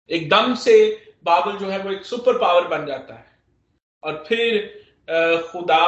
एकदम 0.09 0.53
से 0.57 0.75
बाबल 1.25 1.57
जो 1.57 1.69
है 1.69 1.79
वो 1.79 1.91
एक 1.91 2.05
सुपर 2.05 2.37
पावर 2.37 2.67
बन 2.67 2.85
जाता 2.85 3.13
है। 3.13 3.27
और 4.03 4.23
फिर 4.27 4.77
खुदा 5.43 5.85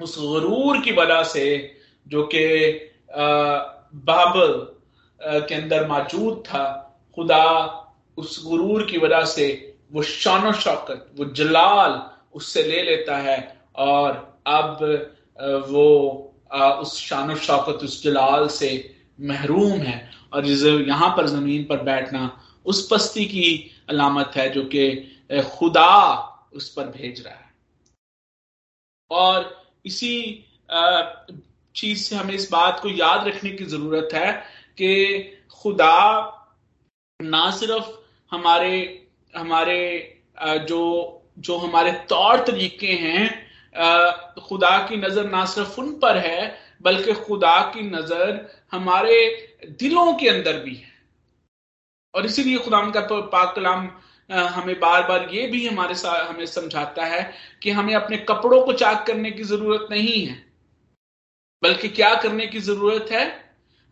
उस 0.00 0.16
गरूर 0.20 0.80
की 0.80 0.92
वजह 0.92 1.22
से 1.24 1.44
जो 2.06 2.22
कि 2.34 2.46
बाबल 4.06 4.52
के 5.24 5.54
अंदर 5.54 5.86
मौजूद 5.88 6.42
था, 6.46 6.64
खुदा 7.16 7.44
उस 8.18 8.42
गुरूर 8.46 8.84
की 8.86 8.98
वजह 8.98 9.24
से 9.26 9.46
वो 9.92 10.02
शान 10.02 10.52
शौकत, 10.54 11.06
वो 11.16 11.24
जलाल 11.32 12.00
उससे 12.34 12.62
ले 12.62 12.82
लेता 12.82 13.16
है 13.18 13.36
और 13.76 14.40
अब 14.46 14.78
वो 15.68 15.86
उस 16.52 16.98
शान 16.98 17.34
शौकत, 17.36 17.84
उस 17.84 18.02
जलाल 18.02 18.48
से 18.48 18.70
महरूम 19.20 19.80
है 19.80 20.10
और 20.32 20.46
यहाँ 20.46 21.08
पर 21.16 21.26
ज़मीन 21.26 21.64
पर 21.64 21.82
बैठना 21.82 22.30
उस 22.66 22.86
पस्ती 22.90 23.24
की 23.26 23.48
अलामत 23.90 24.32
है 24.36 24.48
जो 24.50 24.62
कि 24.74 24.86
खुदा 25.50 25.92
उस 26.54 26.68
पर 26.72 26.86
भेज 26.88 27.22
रहा 27.26 27.34
है। 27.34 27.52
और 29.10 29.68
इसी 29.86 30.44
चीज़ 31.74 32.02
से 32.02 32.16
हमें 32.16 32.34
इस 32.34 32.48
बात 32.52 32.80
को 32.80 32.88
याद 32.88 33.26
रखने 33.28 33.50
की 33.50 33.64
ज़रूरत 33.64 34.08
है 34.14 34.42
कि 34.78 34.92
खुदा 35.52 35.96
ना 37.20 37.50
सिर्फ़ 37.52 37.90
हमारे 38.32 38.72
हमारे 39.34 39.80
जो 40.68 40.80
जो 41.38 41.56
हमारे 41.58 41.92
तौर 42.08 42.44
तरीके 42.46 42.92
हैं 42.98 43.28
खुदा 44.40 44.76
की 44.88 44.96
नज़र 44.96 45.30
ना 45.30 45.44
सिर्फ़ 45.46 45.80
उन 45.80 45.92
पर 46.00 46.16
है, 46.18 46.54
बल्कि 46.82 47.12
खुदा 47.14 47.60
की 47.74 47.82
नज़र 47.82 48.48
हमारे 48.72 49.16
दिलों 49.80 50.12
के 50.14 50.28
अंदर 50.28 50.58
भी 50.60 50.74
है। 50.74 50.92
और 52.14 52.26
इसीलिए 52.26 52.58
खुदा 52.58 52.80
का 52.90 53.20
पाक 53.20 53.54
कलाम 53.56 53.90
हमें 54.30 54.78
बार 54.80 55.02
बार 55.08 55.28
ये 55.30 55.46
भी 55.46 55.66
हमारे 55.66 55.94
साथ 55.94 56.28
हमें 56.28 56.46
समझाता 56.46 57.06
है 57.06 57.22
कि 57.62 57.70
हमें 57.70 57.94
अपने 57.94 58.16
कपड़ों 58.28 58.60
को 58.64 58.72
चाक 58.74 59.06
करने 59.06 59.30
की 59.30 59.42
ज़रूरत 59.44 59.88
नहीं 59.90 60.24
है, 60.26 60.34
बल्कि 61.62 61.88
क्या 61.90 62.14
करने 62.16 62.46
की 62.46 62.60
ज़रूरत 62.60 63.10
है? 63.12 63.43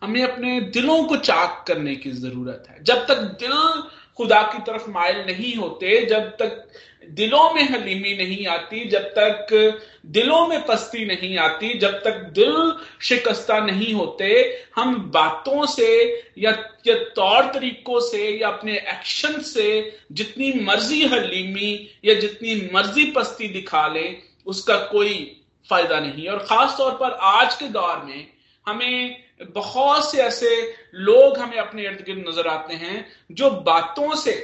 हमें 0.03 0.23
अपने 0.23 0.61
दिलों 0.73 1.03
को 1.05 1.17
चाक 1.19 1.65
करने 1.69 1.95
की 1.97 2.11
ज़रूरत 2.13 2.65
है। 2.71 2.83
जब 2.85 3.07
तक 3.07 3.19
दिल 3.41 3.83
खुदा 4.19 4.43
की 4.45 4.59
तरफ़ 4.63 4.89
मायल 4.91 5.25
नहीं 5.27 5.55
होते 5.57 6.05
जब 6.07 6.29
तक 6.41 6.65
दिलों 7.11 7.53
में 7.55 7.63
हलीमी 7.63 8.15
नहीं 8.17 8.47
आती 8.47 8.85
जब 8.89 9.05
तक 9.19 9.47
दिलों 10.07 10.47
में 10.49 10.65
पस्ती 10.67 11.05
नहीं 11.07 11.37
आती 11.39 11.73
जब 11.79 11.95
तक 12.03 12.19
दिल 12.35 12.55
शिकस्ता 13.03 13.59
नहीं 13.61 13.93
होते 13.95 14.29
हम 14.77 14.95
बातों 15.15 15.67
से 15.67 15.89
या, 16.39 16.51
या 16.87 16.95
तौर 17.17 17.51
तरीकों 17.55 18.01
से 18.01 18.29
या 18.31 18.49
अपने 18.49 18.77
एक्शन 18.91 19.41
से 19.43 19.69
जितनी 20.13 20.53
मर्ज़ी 20.65 21.03
हलीमी 21.07 21.73
या 22.05 22.15
जितनी 22.15 22.55
मर्ज़ी 22.75 23.05
पस्ती 23.13 23.49
दिखा 23.49 23.87
लें 23.89 24.19
उसका 24.47 24.77
कोई 24.93 25.15
फ़ायदा 25.71 26.01
नहीं। 26.01 26.29
और 26.29 26.39
खास 26.41 26.77
तौर 26.79 26.93
पर 26.93 27.19
आज 27.31 27.55
के 27.55 27.69
दौर 27.71 28.05
में 28.05 28.27
हमें 28.67 29.23
बहुत 29.55 30.11
से 30.11 30.19
ऐसे 30.23 30.51
लोग 30.97 31.39
हमें 31.39 31.57
अपने 31.59 31.85
इर्द 31.85 32.05
गिर्द 32.07 32.29
नज़र 32.29 32.47
आते 32.49 32.75
हैं, 32.75 33.07
जो 33.33 33.51
बातों 33.51 34.15
से 34.17 34.35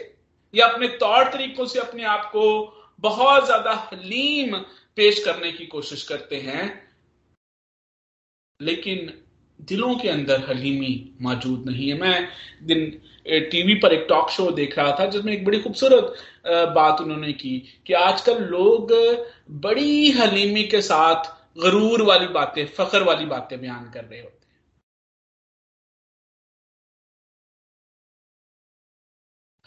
या 0.55 0.67
अपने 0.67 0.89
तौर 0.99 1.25
तरीकों 1.33 1.67
से 1.67 1.79
अपने 1.81 2.05
आप 2.07 2.25
को 2.33 2.45
बहुत 3.03 3.45
ज़्यादा 3.47 3.73
हलीम 3.85 4.57
पेश 4.99 5.23
करने 5.25 5.53
की 5.53 5.67
कोशिश 5.69 6.03
करते 6.03 6.37
हैं, 6.39 6.67
लेकिन 8.61 9.13
दिलों 9.61 9.95
के 9.97 10.09
अंदर 10.09 10.45
हलीमी 10.49 11.17
मौजूद 11.23 11.65
नहीं 11.69 11.89
है। 11.89 11.99
मैं 12.01 12.29
दिन 12.63 12.91
टीवी 13.51 13.75
पर 13.75 13.93
एक 13.93 14.07
टॉक 14.09 14.31
शो 14.31 14.51
देख 14.53 14.79
रहा 14.79 14.97
था, 15.01 15.07
जिसमें 15.07 15.33
एक 15.33 15.45
बड़ी 15.45 15.61
खूबसूरत 15.61 16.15
बात 16.75 17.01
उन्होंने 17.01 17.33
की 17.35 17.59
कि 17.87 17.93
आजकल 17.95 18.43
लोग 18.45 18.93
बड़ी 19.63 20.11
हलीमी 20.11 20.63
के 20.65 20.81
साथ 20.83 21.37
गरूर 21.59 22.03
वाली 22.03 22.27
बातें, 22.29 22.67
फखर 22.67 23.03
वाली 23.03 23.27
बातें 23.27 23.61
बयान 23.61 23.91
कर 23.91 24.05
रहे 24.05 24.21
होते 24.21 24.47
हैं। 24.47 24.61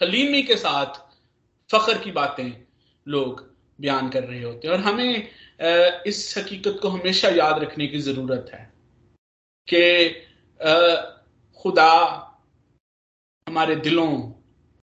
हलीमी 0.02 0.44
के 0.44 0.56
साथ 0.56 1.00
फखर 1.72 2.04
की 2.04 2.12
बातें 2.12 2.68
लोग 3.08 3.42
बयान 3.82 4.10
कर 4.10 4.24
रहे 4.24 4.44
होते 4.44 4.68
हैं। 4.68 4.76
और 4.76 4.82
हमें 4.82 5.30
इस 6.04 6.34
हकीकत 6.38 6.80
को 6.82 6.90
हमेशा 6.90 7.30
याद 7.30 7.60
रखने 7.60 7.88
की 7.88 8.00
ज़रूरत 8.00 8.52
है 8.54 8.74
कि 9.68 10.10
खुदा 11.62 11.92
हमारे 13.48 13.76
दिलों 13.76 14.08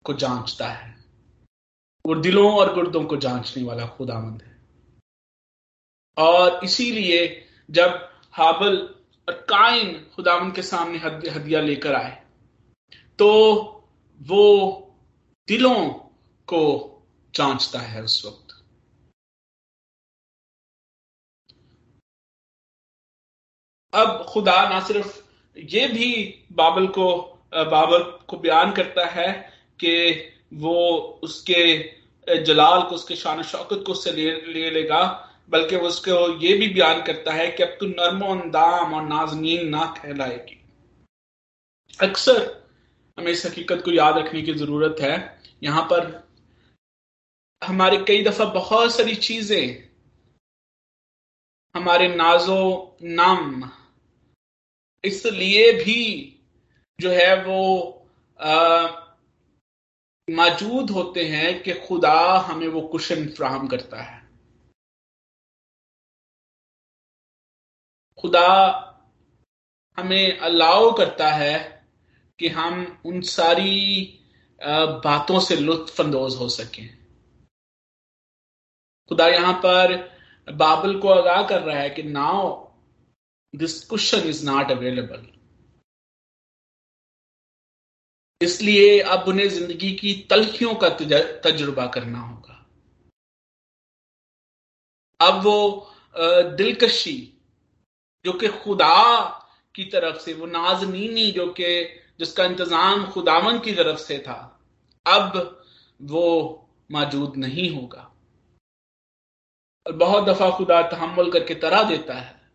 को 0.04 0.14
जांचता 0.14 0.68
है। 0.68 0.96
और 2.06 2.22
दिलों 2.22 2.52
और 2.58 2.74
गुर्दों 2.76 3.04
को 3.06 3.18
जांचने 3.18 3.64
वाला 3.64 3.88
खुदामंद 3.88 4.42
है। 4.42 4.57
और 6.18 6.60
इसीलिए 6.64 7.46
जब 7.70 8.10
हाबल 8.34 8.78
और 9.28 9.34
काइन 9.50 9.94
खुदामंद 10.16 10.56
के 10.56 10.62
सामने 10.62 10.98
हदिया 11.30 11.62
लेकर 11.62 11.96
आए 11.96 12.22
तो 13.20 13.30
वो 14.22 14.44
दिलों 15.48 15.84
को 16.48 16.64
जांचता 17.34 17.80
है 17.80 18.04
उस 18.04 18.26
वक्त। 18.26 18.44
अब 23.94 24.26
खुदा 24.30 24.70
ना 24.70 24.80
सिर्फ़ 24.80 25.20
ये 25.58 25.88
भी 25.88 26.10
बाबल 26.52 26.88
को 26.88 27.08
बाबल 27.54 28.04
को 28.28 28.38
बयान 28.38 28.72
करता 28.72 29.06
है 29.06 29.32
कि 29.80 29.94
वो 30.54 30.76
उसके 31.24 32.44
जलाल 32.44 32.82
को 32.82 32.96
उसके 32.96 33.16
शान 33.16 33.44
शौकत 33.44 33.84
को 33.86 33.92
उससे 33.92 34.12
ले, 34.12 34.32
ले 34.54 34.70
लेगा 34.72 35.27
बल्कि 35.50 35.76
उसको 35.88 36.16
ये 36.40 36.54
भी 36.58 36.68
बयान 36.74 37.02
करता 37.04 37.34
है 37.34 37.50
कि 37.52 37.64
अब 37.64 37.78
तू 37.80 37.88
नरमो 37.88 38.32
अंदाम 38.34 38.94
और 38.94 39.04
नाजनीन 39.06 39.68
ना 39.70 39.86
कहलाएगी। 39.98 40.60
अक्सर 42.00 42.40
हमें 43.18 43.32
इस 43.32 43.46
हकीकत 43.46 43.82
को 43.86 43.92
याद 43.92 44.18
रखने 44.18 44.42
की 44.42 44.54
ज़रूरत 44.56 44.96
है। 45.02 45.16
यहाँ 45.64 45.84
पर 45.84 46.06
हमारे 47.62 47.98
कई 48.08 48.24
दफ़ा 48.24 48.46
बहुत 48.54 48.96
सारी 48.96 49.16
चीज़ें, 49.18 49.84
हमारे 51.76 52.08
नाजो 52.16 52.98
नाम, 53.04 53.70
इसलिए 55.04 55.72
भी 55.74 56.04
जो 57.00 57.10
है 57.12 57.44
वो 57.44 57.64
मौजूद 60.28 60.90
होते 60.90 61.24
हैं 61.26 61.62
कि 61.64 61.74
खुदा 61.82 62.20
हमें 62.48 62.68
वो 62.68 62.82
कुशन 62.88 63.28
फ्राहम 63.30 63.68
करता 63.68 64.02
है। 64.02 64.17
खुदा 68.20 68.50
हमें 69.98 70.38
अलाउ 70.40 70.92
करता 70.98 71.32
है 71.32 71.58
कि 72.40 72.48
हम 72.50 73.02
उन 73.06 73.22
सारी 73.28 74.04
बातों 75.04 75.40
से 75.40 75.56
लुत्फ 75.56 76.02
अंदोज 76.02 76.36
हो 76.36 76.48
सकें। 76.50 76.88
खुदा 79.12 79.28
यहाँ 79.28 79.54
पर 79.66 79.96
बाबल 80.48 81.00
को 81.00 81.10
आगाह 81.10 81.48
कर 81.48 81.62
रहा 81.62 81.80
है 81.80 81.90
कि 81.90 82.04
now 82.04 82.50
this 83.54 83.84
question 83.90 84.28
is 84.30 84.46
not 84.46 84.72
available 84.72 85.26
इसलिए 88.42 89.00
अब 89.02 89.28
उन्हें 89.28 89.48
ज़िंदगी 89.50 89.92
की 89.96 90.14
तलखियों 90.30 90.74
का 90.76 90.90
तजुर्बा 91.44 91.86
करना 91.88 92.20
होगा। 92.20 92.54
अब 95.20 95.42
वो 95.44 95.58
दिलकशी 96.58 97.18
जो 98.28 98.34
कि 98.34 98.48
खुदा 98.48 99.24
की 99.76 99.84
तरफ़ 99.84 100.18
से, 100.18 100.34
वो 100.34 100.46
नाजनीनी 100.46 101.32
जो 101.32 101.48
कि, 101.48 101.84
जिसका 102.20 102.46
इंतज़ाम 102.46 103.12
खुदावन 103.12 103.60
की 103.60 103.72
तरफ़ 103.72 104.00
से 104.00 104.20
था, 104.20 104.60
अब 105.08 105.64
वो 106.02 106.70
मौजूद 106.92 107.36
नहीं 107.36 107.82
होगा। 107.82 108.14
और 109.88 109.94
बहुत 109.94 110.24
दफ़ा 110.24 110.58
खुदा 110.58 110.82
तहमुल 110.82 111.32
करके 111.32 111.56
तरह 111.56 111.84
देता 111.84 112.14
है। 112.14 112.52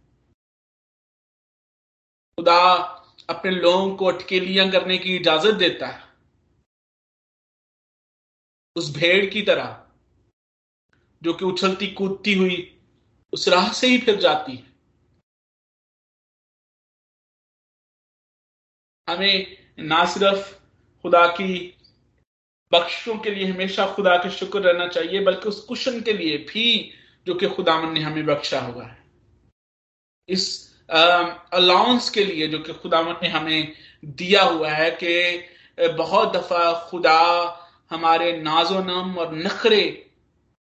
खुदा 2.39 2.75
अपने 3.31 3.51
लोगों 3.51 3.97
को 3.97 4.07
अटकेलियाँ 4.07 4.71
करने 4.71 4.99
की 4.99 5.17
इजाज़त 5.17 5.55
देता 5.55 5.87
है। 5.87 6.05
उस 8.77 8.97
भेड़ 8.97 9.27
की 9.27 9.43
तरह, 9.43 9.87
जो 11.23 11.33
कि 11.33 11.45
उछलती 11.45 11.87
कूदती 11.87 12.35
हुई 12.35 12.81
उस 13.33 13.49
राह 13.49 13.73
से 13.73 13.87
ही 13.87 13.99
फिर 13.99 14.17
जाती 14.17 14.57
है। 14.57 14.72
हमें 19.13 19.57
ना 19.81 20.05
सिर्फ़ 20.05 20.53
खुदा 21.05 21.27
की 21.27 21.55
बख्शों 22.73 23.17
के 23.19 23.31
लिए 23.31 23.47
हमेशा 23.47 23.87
खुदा 23.95 24.17
के 24.17 24.31
शुक्र 24.31 24.61
रहना 24.61 24.87
चाहिए, 24.89 25.21
बल्कि 25.21 25.49
उस 25.49 25.61
कुशन 25.61 26.01
के 26.01 26.13
लिए 26.13 26.37
भी 26.51 26.93
जो 27.27 27.35
कि 27.35 27.49
खुदावन 27.49 27.93
ने 27.95 28.01
हमें 28.01 28.27
बख्शा 28.27 28.61
हुआ 28.61 28.85
है। 28.85 28.99
इस 30.29 30.73
अलाउंस 30.91 32.09
के 32.11 32.25
लिए 32.25 32.47
जो 32.49 32.59
कि 32.59 32.73
खुदावन 32.73 33.17
ने 33.23 33.29
हमें 33.29 33.73
दिया 34.05 34.43
हुआ 34.43 34.71
है 34.71 34.91
कि 35.03 35.93
बहुत 35.97 36.33
दफ़ा 36.37 36.73
खुदा 36.91 37.21
हमारे 37.91 38.33
नाजो 38.41 38.81
नम 38.81 39.15
और 39.19 39.35
नखरे 39.35 39.83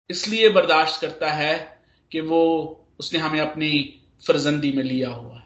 इसलिए 0.10 0.50
बर्दाश्त 0.50 1.02
करता 1.02 1.32
है 1.32 1.56
कि 2.12 2.22
वो, 2.22 2.42
उसने 3.00 3.20
हमें 3.20 3.40
अपनी 3.40 3.72
फर्जंदी 4.28 4.72
में 4.72 4.84
लिया 4.84 5.10
हुआ 5.10 5.39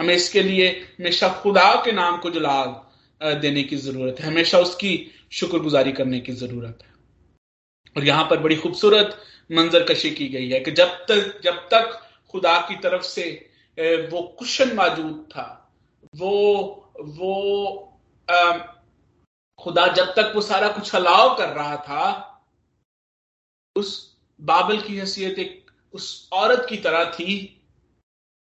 हमें 0.00 0.14
इसके 0.14 0.42
लिए 0.42 0.68
हमेशा 0.98 1.28
खुदा 1.42 1.74
के 1.84 1.92
नाम 1.92 2.16
को 2.18 2.30
जलाल 2.30 3.34
देने 3.40 3.62
की 3.62 3.76
ज़रूरत 3.76 4.20
है। 4.20 4.26
हमेशा 4.26 4.58
उसकी 4.58 4.92
शुक्रगुजारी 5.32 5.92
करने 5.92 6.20
की 6.20 6.32
ज़रूरत 6.32 6.78
है। 6.82 6.88
और 7.96 8.04
यहाँ 8.04 8.24
पर 8.30 8.38
बड़ी 8.40 8.56
खूबसूरत 8.56 9.16
मंजर 9.50 9.84
कशी 9.84 10.10
की 10.10 10.28
गई 10.28 10.48
है 10.50 10.60
कि 10.60 10.70
जब 10.70 10.88
तक 11.10 11.40
जब 11.44 11.68
तक 11.68 12.00
खुदा 12.30 12.58
की 12.68 12.76
तरफ़ 12.76 13.02
से 13.02 13.28
वो 14.12 14.22
कुशन 14.38 14.74
मौजूद 14.76 15.28
था 15.30 15.46
वो 16.16 16.32
वो 16.98 17.34
आ, 18.28 18.52
खुदा 19.58 19.86
जब 19.86 20.12
तक 20.16 20.32
वो 20.34 20.40
सारा 20.40 20.68
कुछ 20.68 20.94
अलाव 20.94 21.34
कर 21.36 21.48
रहा 21.48 21.76
था 21.76 22.04
उस 23.76 24.16
बाबल 24.40 24.80
की 24.80 24.96
हैसियत 24.96 25.38
एक 25.38 25.70
उस 25.94 26.28
औरत 26.32 26.66
की 26.68 26.76
तरह 26.76 27.04
थी 27.04 27.59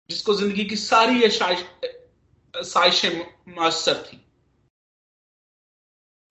जिसको 0.09 0.33
ज़िंदगी 0.33 0.65
की 0.65 0.75
सारी 0.75 1.29
साइशें 2.53 3.09
मौसर 3.55 4.03
थी। 4.03 4.17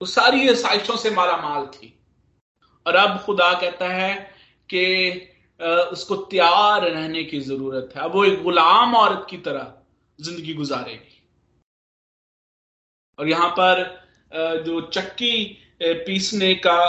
वो 0.01 0.05
सारी 0.07 0.55
साइशों 0.55 0.95
से 0.97 1.09
माला 1.11 1.37
माल 1.37 1.65
थी। 1.67 1.93
और 2.85 2.95
अब 2.95 3.19
खुदा 3.25 3.53
कहता 3.61 3.87
है 3.89 4.13
कि 4.69 4.83
उसको 5.91 6.15
तैयार 6.31 6.81
रहने 6.83 7.23
की 7.23 7.39
ज़रूरत 7.41 7.93
है। 7.95 8.01
अब 8.01 8.11
वो 8.13 8.25
एक 8.25 8.41
गुलाम 8.43 8.95
औरत 8.95 9.25
की 9.29 9.37
तरह 9.47 9.73
ज़िंदगी 10.19 10.53
गुजारेगी। 10.53 11.21
और 13.19 13.27
यहाँ 13.29 13.49
पर 13.59 13.83
जो 14.65 14.81
चक्की 14.89 15.33
पीसने 15.81 16.53
का 16.57 16.79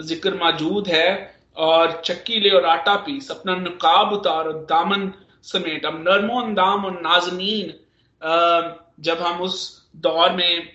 ज़िक्र 0.00 0.34
मौजूद 0.34 0.88
है, 0.88 1.38
और 1.56 2.00
चक्की 2.04 2.40
ले 2.40 2.50
और 2.50 2.64
आटा 2.66 2.94
पीस, 2.96 3.30
अपना 3.30 3.54
नकाब 3.56 4.12
उतार 4.12 4.46
और 4.48 4.64
दामन 4.66 5.06
समेट 5.46 5.86
अब 5.86 6.02
नरमोन 6.08 6.54
दाम 6.54 6.84
और 6.84 7.00
नाजनीन 7.02 7.72
जब 9.02 9.18
हम 9.22 9.40
उस 9.42 9.56
दौर 9.96 10.32
में 10.32 10.68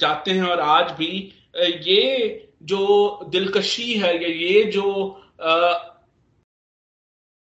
जाते 0.00 0.30
हैं 0.30 0.42
और 0.44 0.60
आज 0.60 0.90
भी 0.98 1.12
ये 1.56 2.02
जो 2.64 3.20
दिलकशी 3.30 3.92
है, 3.94 4.12
या 4.22 4.28
ये 4.28 4.62
जो 4.72 4.86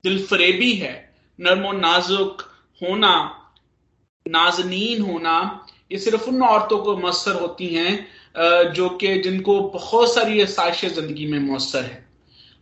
दिलफरेबी 0.04 0.72
है, 0.74 0.94
नरमो 1.40 1.72
नाजुक 1.74 2.42
होना, 2.82 3.14
नाजनीन 4.26 5.02
होना, 5.02 5.66
ये 5.92 5.98
सिर्फ़ 6.00 6.30
उन 6.30 6.42
औरतों 6.44 6.78
को 6.84 6.96
मौसर 6.98 7.40
होती 7.42 7.68
हैं 7.68 8.72
जो 8.74 8.90
कि 8.92 9.16
जिनको 9.22 9.60
बहुत 9.70 10.14
सारी 10.14 10.42
आसाइशें 10.42 10.88
ज़िंदगी 10.90 11.28
में 11.28 11.40
मौसर 11.42 11.84
है। 11.84 12.06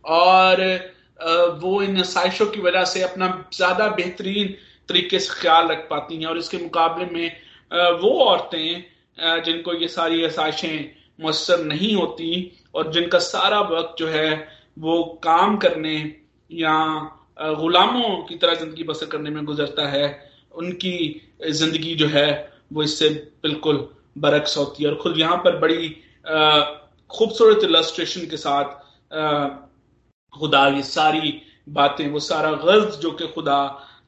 और 0.04 0.62
वो 1.60 1.80
इन 1.82 1.98
आसाइशों 2.00 2.46
की 2.46 2.60
वजह 2.60 2.84
से 2.84 3.02
अपना 3.02 3.28
ज़्यादा 3.54 3.88
बेहतरीन 3.96 4.54
तरीके 4.88 5.18
से 5.18 5.40
ख्याल 5.40 5.68
रख 5.68 5.86
पाती 5.90 6.16
हैं 6.16 6.26
और 6.26 6.38
इसके 6.38 6.58
मुकाबले 6.58 7.06
में 7.06 8.00
वो 8.00 8.10
औरतें 8.24 9.42
जिनको 9.44 9.72
ये 9.74 9.88
सारी 9.88 10.24
आसाइशें 10.24 10.90
मौसर 11.20 11.64
नहीं 11.64 11.94
होती 11.96 12.30
और 12.74 12.90
जिनका 12.92 13.18
सारा 13.20 13.60
वक्त 13.70 13.94
जो 13.98 14.08
है 14.08 14.30
वो 14.78 15.02
काम 15.24 15.56
करने 15.56 15.96
या 16.50 16.76
गुलामों 17.40 18.16
की 18.24 18.34
तरह 18.36 18.54
ज़िंदगी 18.54 18.84
बसर 18.84 19.06
करने 19.06 19.30
में 19.30 19.44
गुजरता 19.44 19.86
है, 19.88 20.06
उनकी 20.54 21.20
ज़िंदगी 21.50 21.94
जो 21.94 22.06
है 22.08 22.28
वो 22.72 22.82
इससे 22.82 23.08
बिल्कुल 23.42 23.88
बरक्स 24.18 24.56
होती 24.56 24.84
है। 24.84 24.90
और 24.90 24.96
खुद 24.96 25.18
यहाँ 25.18 25.36
पर 25.44 25.58
बड़ी 25.58 25.88
खूबसूरत 27.10 27.64
इलस्ट्रेशन 27.64 28.26
के 28.30 28.36
साथ 28.36 28.82
खुदा, 30.34 30.66
ये 30.68 30.82
सारी 30.82 31.40
बातें, 31.70 32.08
वो 32.08 32.20
सारा 32.20 32.50
गर्ज 32.54 32.98
जो 33.00 33.10
कि 33.12 33.26
खुदा 33.34 33.58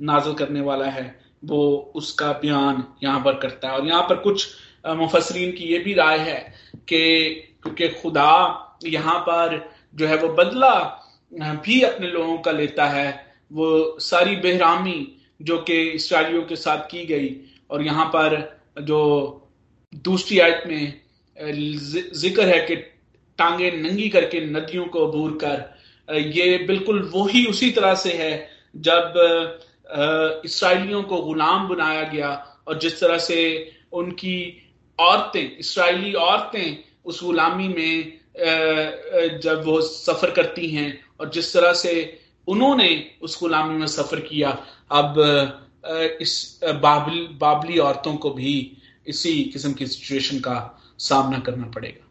नाजल 0.02 0.34
करने 0.34 0.60
वाला 0.60 0.86
है, 0.86 1.04
वो 1.44 1.92
उसका 1.96 2.32
बयान 2.42 2.84
यहाँ 3.02 3.20
पर 3.20 3.38
करता 3.38 3.68
है। 3.68 3.74
और 3.74 3.86
यहाँ 3.86 4.02
पर 4.02 4.16
कुछ 4.16 4.48
मुफसरीन 4.86 5.52
की 5.52 5.64
ये 5.64 5.78
भी 5.78 5.94
राय 5.94 6.18
है 6.18 6.38
कि, 6.88 7.30
क्योंकि 7.62 7.88
खुदा 7.92 8.78
यहाँ 8.86 9.18
पर 9.20 9.60
जो 9.94 10.06
है 10.06 10.16
वो 10.16 10.28
बदला 10.34 10.74
भी 11.32 11.80
अपने 11.82 12.06
लोगों 12.08 12.36
का 12.38 12.50
लेता 12.50 12.86
है। 12.86 13.08
वो 13.50 13.98
सारी 14.00 14.36
बेहरामी 14.36 15.06
जो 15.42 15.58
कि 15.58 15.80
इसराइलियों 15.82 16.42
के 16.42 16.56
साथ 16.56 16.86
की 16.90 17.04
गई, 17.06 17.34
और 17.70 17.82
यहाँ 17.82 18.06
पर 18.06 18.60
जो 18.82 19.00
दूसरी 20.04 20.38
आयत 20.38 20.62
में 20.66 21.00
ज़िक्र 21.36 22.46
है 22.46 22.60
कि 22.66 22.76
टांगे 23.38 23.70
नंगी 23.72 24.08
करके 24.08 24.40
नदियों 24.46 24.84
को 24.86 25.06
अबूर 25.06 25.32
कर 25.40 25.64
ये 26.08 26.58
बिल्कुल 26.66 27.02
वही 27.14 27.44
उसी 27.46 27.70
तरह 27.70 27.94
से 27.94 28.12
है 28.14 28.32
जब 28.76 29.14
इसराइलियों 30.44 31.02
को 31.02 31.20
गुलाम 31.22 31.68
बनाया 31.68 32.02
गया 32.04 32.30
और 32.68 32.78
जिस 32.78 33.00
तरह 33.00 33.18
से 33.18 33.38
उनकी 33.92 34.62
औरतें, 34.98 35.56
इसराइली 35.58 36.12
औरतें 36.14 36.76
उस 37.04 37.22
गुलामी 37.22 37.68
में 37.68 38.12
जब 39.40 39.62
वो 39.66 39.80
सफ़र 39.80 40.30
करती 40.30 40.70
हैं 40.70 40.88
और 41.20 41.30
जिस 41.30 41.52
तरह 41.52 41.72
से 41.74 41.92
उन्होंने 42.48 42.88
उस 43.22 43.38
गुलामी 43.40 43.78
में 43.78 43.86
सफ़र 43.86 44.20
किया, 44.20 44.50
अब 44.92 45.14
इस 46.20 46.60
बाबली 46.64 47.26
बाबली 47.38 47.78
औरतों 47.78 48.16
को 48.16 48.30
भी 48.30 48.54
इसी 49.06 49.42
किस्म 49.44 49.72
की 49.72 49.86
सिचुएशन 49.86 50.38
का 50.38 50.56
सामना 50.98 51.38
करना 51.38 51.66
पड़ेगा। 51.66 52.04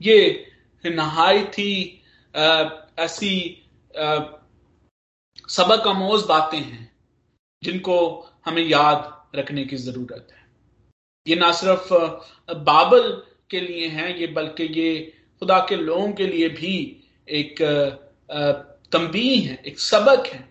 ये 0.00 0.46
नहाई 0.84 1.42
थी 1.46 2.01
ऐसी 2.34 3.34
सबक 5.48 5.86
आमोज 5.86 6.22
बातें 6.24 6.58
हैं, 6.58 6.90
जिनको 7.62 7.96
हमें 8.46 8.62
याद 8.62 9.36
रखने 9.36 9.64
की 9.64 9.76
ज़रूरत 9.78 10.28
है। 10.32 10.40
ये 11.26 11.36
ना 11.36 11.50
सिर्फ़ 11.52 11.92
बाबल 12.64 13.10
के 13.50 13.60
लिए 13.60 13.88
हैं, 13.88 14.16
ये 14.16 14.26
बल्कि 14.28 14.64
ये 14.74 15.00
खुदा 15.42 15.58
के 15.68 15.76
लोगों 15.76 16.12
के 16.12 16.26
लिए 16.26 16.48
भी 16.50 16.74
एक 17.28 17.62
तंबी 18.92 19.38
है, 19.38 19.62
एक 19.66 19.78
सबक 19.80 20.26
है। 20.26 20.48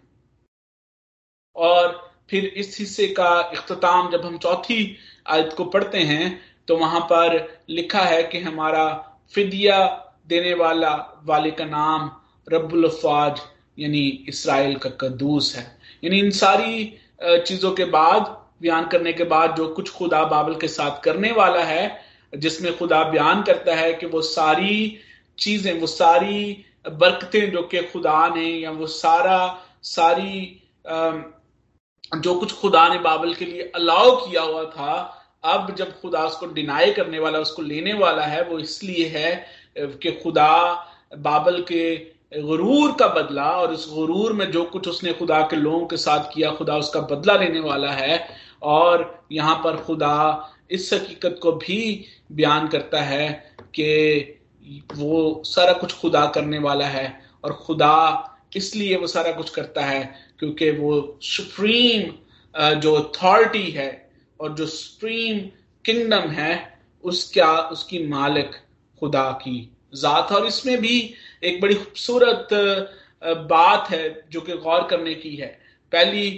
और 1.55 2.11
फिर 2.29 2.45
इस 2.45 2.77
हिस्से 2.79 3.07
का 3.07 3.29
अख्ताम 3.29 4.11
जब 4.11 4.25
हम 4.25 4.37
चौथी 4.37 4.97
आयत 5.27 5.53
को 5.53 5.65
पढ़ते 5.65 5.99
हैं 6.01 6.39
तो 6.67 6.77
वहाँ 6.77 6.99
पर 7.11 7.33
लिखा 7.69 8.01
है 8.01 8.21
कि 8.23 8.39
हमारा 8.39 8.85
फिदिया 9.33 9.77
देने 10.31 10.53
वाला, 10.55 10.93
वाले 11.25 11.51
का 11.51 11.65
नाम 11.67 12.11
रब्बुल 12.47 12.83
अफवाज, 12.85 13.41
यानी 13.79 14.07
इसराइल 14.29 14.75
का 14.77 14.89
कदूस 15.01 15.55
है। 15.55 15.63
यानी 16.03 16.19
इन 16.19 16.31
सारी 16.31 16.93
चीज़ों 17.21 17.71
के 17.71 17.85
बाद, 17.87 18.37
बयान 18.61 18.87
करने 18.87 19.13
के 19.13 19.23
बाद 19.25 19.55
जो 19.55 19.67
कुछ 19.69 19.89
खुदा 19.91 20.23
बाबल 20.25 20.55
के 20.55 20.67
साथ 20.69 21.01
करने 21.03 21.31
वाला 21.33 21.63
है, 21.63 21.85
जिसमें 22.33 22.77
खुदा 22.77 23.03
बयान 23.11 23.41
करता 23.43 23.75
है 23.75 23.93
कि 23.93 24.05
वो 24.05 24.21
सारी 24.23 24.97
चीज़ें, 25.37 25.79
वो 25.79 25.87
सारी 25.87 26.65
बरकतें 26.89 27.51
जो 27.51 27.61
कि 27.63 27.81
खुदा 27.83 28.27
ने, 28.35 28.45
या 28.45 28.71
वो 28.71 28.87
सारा, 28.87 29.39
सारी 29.83 30.61
जो 32.15 32.33
कुछ 32.35 32.53
खुदा 32.53 32.87
ने 32.87 32.99
बाबल 32.99 33.33
के 33.33 33.45
लिए 33.45 33.71
अलाउ 33.75 34.15
किया 34.17 34.41
हुआ 34.41 34.63
था, 34.65 35.17
अब 35.45 35.73
जब 35.75 35.99
खुदा 36.01 36.23
उसको 36.25 36.45
डिनाई 36.53 36.91
करने 36.93 37.19
वाला, 37.19 37.39
उसको 37.39 37.61
लेने 37.61 37.93
वाला 37.95 38.25
है, 38.25 38.43
वो 38.43 38.59
इसलिए 38.59 39.07
है 39.07 39.29
कि 39.77 40.11
खुदा 40.11 40.73
बाबल 41.17 41.61
के 41.61 41.95
गुरूर 42.41 42.91
का 42.91 43.07
बदला 43.07 43.51
और 43.51 43.73
इस 43.73 43.87
गुरूर 43.93 44.33
में 44.33 44.51
जो 44.51 44.63
कुछ 44.63 44.87
उसने 44.87 45.13
खुदा 45.13 45.41
के 45.41 45.55
लोगों 45.55 45.85
के 45.87 45.97
साथ 45.97 46.19
किया, 46.33 46.51
खुदा 46.51 46.77
उसका 46.77 46.99
बदला 47.01 47.35
लेने 47.35 47.59
वाला 47.59 47.91
है 47.91 48.27
और 48.61 49.25
यहाँ 49.31 49.55
पर 49.55 49.77
खुदा 49.77 50.49
इस 50.71 50.93
हकीकत 50.93 51.39
को 51.43 51.51
भी 51.51 52.05
बयान 52.31 52.67
करता 52.67 53.01
है 53.01 53.55
कि 53.75 54.39
वो 54.95 55.41
सारा 55.45 55.73
कुछ 55.73 55.93
खुदा 55.93 56.25
करने 56.25 56.59
वाला 56.59 56.85
है 56.85 57.21
और 57.43 57.53
खुदा 57.53 58.27
इसलिए 58.55 58.95
वो 58.97 59.07
सारा 59.07 59.31
कुछ 59.31 59.49
करता 59.49 59.85
है 59.85 60.15
क्योंकि 60.39 60.71
वो 60.71 61.19
सुप्रीम 61.21 62.11
जो 62.79 62.93
अथॉरिटी 62.93 63.71
है 63.71 64.11
और 64.41 64.53
जो 64.53 64.65
सुप्रीम 64.65 65.39
किंगडम 65.85 66.29
है, 66.29 66.79
उसका, 67.03 67.59
उसकी 67.59 68.07
मालिक 68.07 68.51
खुदा 69.01 69.31
की 69.43 69.59
जात। 69.95 70.31
और 70.31 70.45
इसमें 70.47 70.77
भी 70.81 70.97
एक 71.43 71.61
बड़ी 71.61 71.75
खूबसूरत 71.75 72.47
बात 73.49 73.89
है 73.89 74.29
जो 74.29 74.41
कि 74.41 74.57
गौर 74.57 74.87
करने 74.87 75.13
की 75.15 75.35
है। 75.35 75.47
पहली 75.91 76.29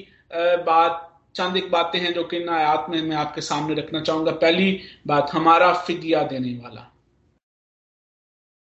बात, 0.66 1.10
चंद 1.36 1.58
एक 1.58 1.70
बातें 1.72 2.00
हैं 2.00 2.14
जो 2.14 2.24
कि 2.24 2.38
इन 2.38 2.50
आयात 2.50 2.86
में 2.90 3.02
मैं 3.02 3.16
आपके 3.16 3.42
सामने 3.42 3.74
रखना 3.76 4.02
चाहूँगा। 4.02 4.32
पहली 4.34 4.80
बात, 5.08 5.32
हमारा 5.32 5.74
फिदिया 5.78 6.24
देने 6.24 6.58
वाला। 6.60 6.82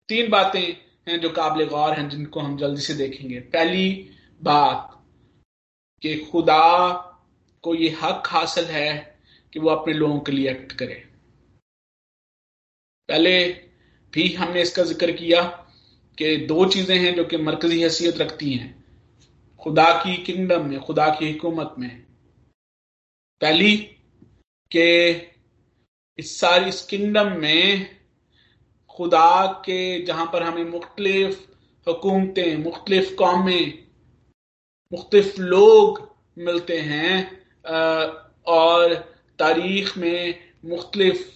तीन 0.10 0.30
बातें 0.30 0.62
हैं 1.08 1.20
जो 1.22 1.30
काबिल 1.30 1.68
गौर 1.68 1.94
हैं, 1.94 2.10
जिनको 2.10 2.40
हम 2.40 2.58
जल्दी 2.58 2.82
से 2.82 2.94
देखेंगे। 2.94 3.40
पहली 3.40 4.10
बात, 4.42 4.96
कि 6.04 6.16
खुदा 6.32 6.90
को 7.64 7.74
ये 7.76 7.90
हक 8.02 8.28
हासिल 8.28 8.66
है 8.66 9.20
कि 9.54 9.60
वो 9.60 9.70
अपने 9.70 9.94
लोगों 9.94 10.20
के 10.20 10.32
लिए 10.32 10.50
एक्ट 10.52 10.72
करे। 10.72 10.96
पहले 13.10 13.69
भी 14.14 14.34
हमने 14.34 14.62
इसका 14.62 14.84
ज़िक्र 14.84 15.12
किया 15.12 15.42
कि 16.18 16.36
दो 16.48 16.66
चीज़ें 16.66 16.98
हैं 16.98 17.16
जो 17.16 17.24
कि 17.24 17.38
मरकजी 17.38 17.82
हैसियत 17.82 18.18
रखती 18.18 18.54
हैं। 18.54 18.78
खुदा 19.62 19.92
की 20.04 20.16
किंगडम 20.24 20.66
में, 20.70 20.80
खुदा 20.80 21.08
की 21.10 21.32
हुकूमत 21.32 21.76
में। 21.80 21.90
पहली, 23.42 23.76
के 24.72 25.10
इस 26.20 26.40
सारी, 26.40 26.70
इस 26.70 26.82
किंगडम 26.86 27.32
में 27.42 28.00
खुदा 28.90 29.46
के 29.66 30.06
जहाँ 30.06 30.26
पर 30.34 30.44
हमें 30.44 30.64
मुख्तलिफ़ 30.64 31.38
हुकूमतें, 31.88 32.58
मुख्तलिफ़ 32.58 33.14
कौमें, 33.16 33.88
मुख्तलिफ़ 34.92 35.40
लोग 35.42 36.08
मिलते 36.38 36.80
हैं 36.80 37.14
और 38.48 38.94
तारीख 39.40 39.98
में 39.98 40.40
मुख्तलिफ़ 40.66 41.28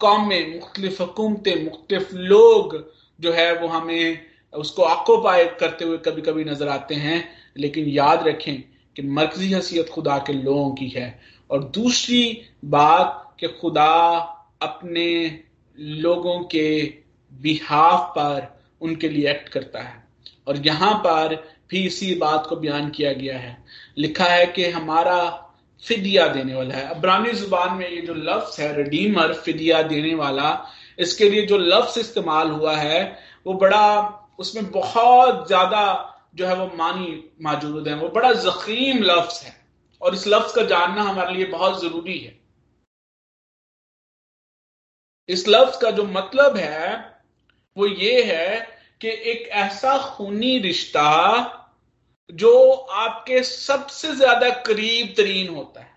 कौमें 0.00 0.54
मुख्तलिफ़ 0.54 1.02
हुकूमतें, 1.02 1.64
मुख्तलिफ़ 1.64 2.14
लोग 2.14 2.92
जो 3.20 3.32
है 3.32 3.60
वो 3.60 3.68
हमें 3.68 4.26
उसको 4.54 4.82
ऑक्यूपाई 4.82 5.44
करते 5.44 5.84
हुए 5.84 5.98
कभी 5.98 6.22
कभी 6.22 6.44
नज़र 6.44 6.68
आते 6.68 6.94
हैं। 6.94 7.28
लेकिन 7.56 7.88
याद 7.88 8.28
रखें 8.28 8.62
कि 8.96 9.02
मरकजी 9.02 9.50
हैसियत 9.50 9.88
खुदा 9.88 10.18
के 10.18 10.32
लोगों 10.32 10.70
की 10.70 10.88
है। 10.88 11.20
और 11.50 11.64
दूसरी 11.64 12.42
बात 12.64 13.36
कि 13.40 13.48
खुदा 13.48 14.16
अपने 14.62 15.40
लोगों 15.78 16.40
के 16.40 16.84
बिहाफ 17.32 18.00
पर 18.00 18.60
उनके 18.80 19.08
लिए 19.08 19.30
एक्ट 19.30 19.48
करता 19.48 19.82
है। 19.82 20.04
और 20.48 20.66
यहाँ 20.66 20.94
पर 20.94 21.54
भी 21.70 21.86
इसी 21.86 22.14
बात 22.14 22.46
को 22.46 22.56
बयान 22.56 22.90
किया 22.90 23.12
गया 23.12 23.38
है। 23.38 23.64
लिखा 23.98 24.24
है 24.24 24.46
कि 24.46 24.70
हमारा 24.70 25.43
फिदिया 25.84 26.26
देने 26.28 26.54
वाला 26.54 26.74
है। 26.74 26.88
अब्रानी 26.88 27.32
ज़ुबान 27.32 27.74
में 27.74 27.88
ये 27.88 28.00
जो 28.00 28.14
लफ्ज 28.14 28.60
है 28.60 28.74
रिडीमर 28.76 29.34
फिदिया 29.34 29.82
देने 29.82 30.14
वाला, 30.14 30.50
इसके 30.98 31.28
लिए 31.28 31.46
जो 31.46 31.58
लफ्ज 31.58 31.98
इस्तेमाल 31.98 32.50
हुआ 32.50 32.76
है, 32.76 33.18
वो 33.46 33.54
बड़ा, 33.54 34.04
उसमें 34.38 34.70
बहुत 34.70 35.46
ज़्यादा 35.46 35.82
जो 36.34 36.46
है 36.46 36.54
वो 36.56 36.70
मानी 36.76 37.32
मौजूद 37.42 37.88
है। 37.88 37.94
वो 37.94 38.08
बड़ा 38.08 38.32
जखीम 38.32 39.02
लफ्स 39.02 39.42
है। 39.42 39.54
और 40.02 40.14
इस 40.14 40.26
लफ्ज 40.28 40.52
का 40.52 40.62
जानना 40.62 41.02
हमारे 41.02 41.34
लिए 41.34 41.46
बहुत 41.46 41.80
ज़रूरी 41.82 42.18
है। 42.18 42.38
इस 45.28 45.44
लफ्ज 45.48 45.76
का 45.76 45.90
जो 45.90 46.04
मतलब 46.04 46.56
है, 46.56 46.96
वो 47.76 47.86
ये 47.86 48.22
है 48.22 48.60
कि 49.00 49.08
एक 49.08 49.48
ऐसा 49.48 49.96
खूनी 50.06 50.58
रिश्ता 50.58 51.63
जो 52.30 52.72
आपके 52.72 53.42
सबसे 53.42 54.14
ज़्यादा 54.16 54.50
करीब 54.62 55.14
तरीन 55.16 55.54
होता 55.54 55.80
है। 55.80 55.92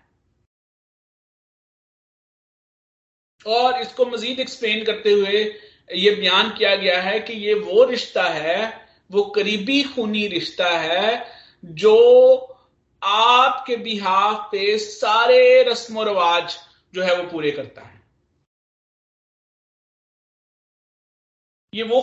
और 3.46 3.80
इसको 3.80 4.06
मजीद 4.06 4.40
एक्सप्लेन 4.40 4.84
करते 4.84 5.12
हुए 5.12 5.42
ये 5.90 6.10
बयान 6.10 6.50
किया 6.50 6.74
गया 6.76 7.00
है 7.02 7.18
कि 7.20 7.32
ये 7.34 7.54
वो 7.54 7.84
रिश्ता 7.84 8.22
है, 8.24 8.88
वो 9.10 9.22
करीबी 9.30 9.82
खूनी 9.84 10.26
रिश्ता 10.28 10.70
है, 10.70 11.26
जो 11.64 11.96
आपके 13.02 13.76
बिहाफ 13.76 14.48
पे 14.52 14.78
सारे 14.78 15.62
रस्म 15.62 16.02
रवाज 16.02 16.56
जो 16.94 17.02
है 17.02 17.16
वो 17.16 17.30
पूरे 17.30 17.50
करता 17.50 17.82
है। 17.82 17.96
ये 21.72 21.82
वो 21.84 22.00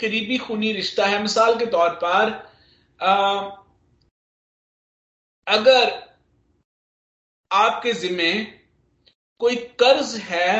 करीबी 0.00 0.38
खूनी 0.38 0.72
रिश्ता 0.72 1.06
है। 1.06 1.20
मिसाल 1.22 1.58
के 1.58 1.66
तौर 1.66 1.90
पर 2.04 2.49
अगर 5.46 5.92
आपके 7.50 7.92
जिम्मे 7.92 8.32
कोई 9.40 9.56
कर्ज 9.80 10.14
है 10.22 10.50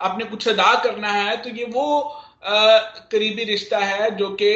आपने 0.00 0.24
कुछ 0.24 0.48
अदा 0.48 0.72
करना 0.84 1.12
है 1.12 1.36
तो 1.42 1.50
ये 1.50 1.64
वो 1.64 1.84
आ, 2.44 2.78
करीबी 3.12 3.44
रिश्ता 3.44 3.78
है 3.78 4.10
जो 4.16 4.30
कि 4.34 4.52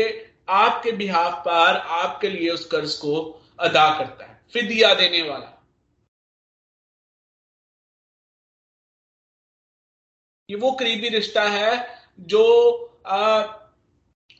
आपके 0.48 0.92
बिहाफ 0.92 1.32
पर 1.44 1.76
आपके 1.96 2.28
लिए 2.28 2.50
उस 2.50 2.64
कर्ज 2.66 2.94
को 2.94 3.14
अदा 3.60 3.88
करता 3.98 4.24
है 4.26 4.40
फिदिया 4.52 4.94
देने 4.94 5.22
वाला। 5.22 5.50
ये 10.48 10.56
वो 10.56 10.72
करीबी 10.72 11.08
रिश्ता 11.08 11.42
है 11.50 11.70
जो 12.20 12.42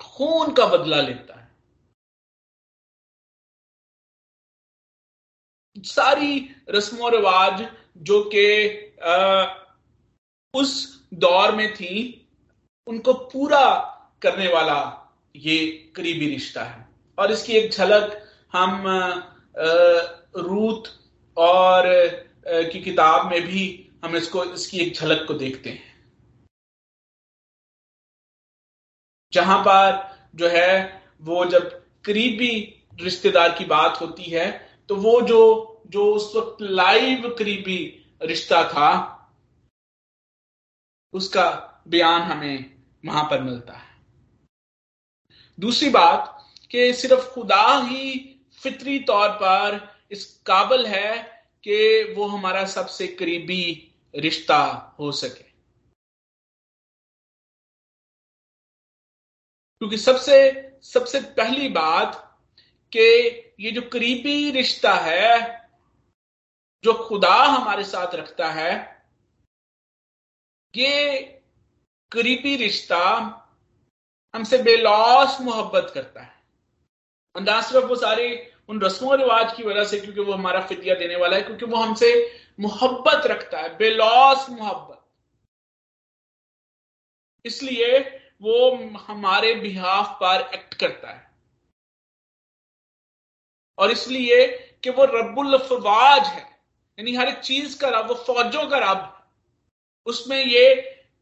खून 0.01 0.53
का 0.55 0.66
बदला 0.66 1.01
लेता 1.01 1.34
है। 1.34 1.34
सारी 5.85 6.39
रस्मों 6.70 7.11
रिवाज 7.12 7.66
जो 7.99 8.22
कि 8.35 8.47
उस 10.55 10.72
दौर 11.14 11.55
में 11.55 11.72
थी, 11.74 12.28
उनको 12.87 13.12
पूरा 13.14 13.66
करने 14.22 14.47
वाला 14.49 14.80
ये 15.35 15.66
करीबी 15.97 16.28
रिश्ता 16.28 16.64
है। 16.64 16.87
और 17.18 17.32
इसकी 17.32 17.53
एक 17.53 17.70
झलक 17.70 18.20
हम 18.53 18.85
रूत 20.39 20.89
और 21.37 21.87
की 22.47 22.80
किताब 22.82 23.30
में 23.30 23.41
भी 23.43 23.64
हम 24.05 24.16
इसको, 24.16 24.45
इसकी 24.45 24.78
एक 24.78 24.95
झलक 24.95 25.26
को 25.28 25.35
देखते 25.35 25.70
हैं। 25.70 25.93
जहाँ 29.32 29.59
पर 29.61 30.16
जो 30.35 30.49
है, 30.49 31.03
वो 31.22 31.45
जब 31.47 31.70
करीबी 32.05 32.53
रिश्तेदार 33.01 33.53
की 33.59 33.64
बात 33.66 34.01
होती 34.01 34.30
है 34.30 34.47
तो 34.89 34.97
वो 34.97 35.20
जो 35.20 35.41
जो 35.87 36.14
उस 36.14 36.37
वक्त 36.37 36.57
लाइव 36.62 37.37
करीबी 37.39 38.07
रिश्ता 38.22 38.68
था, 38.68 39.20
उसका 41.12 41.70
बयान 41.89 42.22
हमें 42.22 42.82
वहाँ 43.05 43.24
पर 43.24 43.41
मिलता 43.41 43.72
है। 43.72 43.95
दूसरी 45.61 45.91
बात 45.91 46.51
कि 46.70 46.93
सिर्फ़ 46.93 47.35
खुदा 47.35 47.78
ही 47.87 48.30
फितरी 48.62 48.99
तौर 48.99 49.28
पर 49.28 49.95
इस 50.11 50.43
काबल 50.47 50.87
है 50.87 51.22
कि 51.64 52.05
वो 52.16 52.26
हमारा 52.26 52.66
सबसे 52.66 53.09
करीबी 53.09 53.95
रिश्ता 54.14 54.64
हो 54.99 55.12
सके। 55.12 55.55
क्योंकि 59.78 59.99
सबसे 59.99 60.70
सबसे 60.82 61.20
पहली 61.20 61.68
बात 61.68 62.41
कि 62.97 63.28
ये 63.61 63.70
जो 63.70 63.82
करीबी 63.82 64.51
रिश्ता 64.51 64.95
है 64.95 65.63
जो 66.85 67.09
खुदा 67.09 67.35
हमारे 67.35 67.85
साथ 67.85 68.14
रखता 68.14 68.49
है, 68.49 69.07
ये 70.76 71.22
करीबी 72.12 72.57
रिश्ता 72.57 72.99
हमसे 74.35 74.62
बेलौस 74.62 75.41
मोहब्बत 75.41 75.91
करता 75.95 76.22
है। 76.22 76.43
और 77.37 77.43
ना 77.43 77.62
सिर्फ़ 77.62 77.87
वो 77.87 77.97
सारे 77.97 78.57
उन 78.68 78.80
रस्मों 78.80 79.18
रिवाज 79.18 79.57
की 79.57 79.62
वजह 79.62 79.85
से, 79.85 80.01
क्योंकि 80.01 80.20
वो 80.20 80.32
हमारा 80.32 80.66
फितिया 80.66 80.95
देने 80.95 81.16
वाला 81.16 81.37
है, 81.37 81.43
क्योंकि 81.43 81.66
वो 81.66 81.76
हमसे 81.76 82.41
मोहब्बत 82.61 83.26
रखता 83.26 83.61
है, 83.61 83.76
बेलौस 83.76 84.51
मोहब्बत। 84.51 85.05
इसलिए 87.47 87.99
वो 88.43 88.76
हमारे 88.99 89.55
बिहाफ 89.55 90.18
पर 90.22 90.55
एक्ट 90.55 90.74
करता 90.74 91.11
है। 91.11 91.30
और 93.78 93.91
इसलिए 93.91 94.59
कि 94.85 94.91
वो 94.91 95.05
रब्बुल 95.05 95.59
फवाज 95.59 96.26
है। 96.26 96.53
यानी 96.99 97.14
हर 97.14 97.28
एक 97.28 97.38
चीज़ 97.40 97.78
का 97.80 97.88
रब, 97.90 98.09
वो 98.09 98.14
फौजों 98.16 98.66
का 98.68 98.78
रब। 98.80 99.11
उसमें 100.07 100.38
ये 100.38 100.74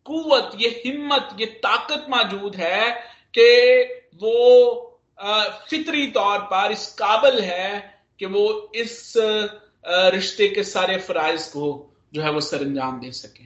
कुत 0.07 0.51
ये 0.61 0.69
हिम्मत, 0.85 1.37
ये 1.41 1.47
ताकत 1.63 2.07
मौजूद 2.11 2.57
है 2.57 2.91
कि 3.35 3.49
वो 4.23 4.89
फितरी 5.69 6.07
तौर 6.11 6.39
पर 6.53 6.73
इस 6.73 6.87
काबिल 6.95 7.41
है 7.43 8.01
कि 8.21 8.27
वो 8.27 8.73
इस 8.75 9.13
रिश्ते 10.15 10.49
के 10.49 10.65
सारे 10.65 10.97
फराइज 10.99 11.47
को 11.49 11.69
जो 12.15 12.23
है 12.23 12.31
वो 12.31 12.41
सर 12.41 12.63
अंजाम 12.63 13.01
दे 13.01 13.11
सके। 13.13 13.45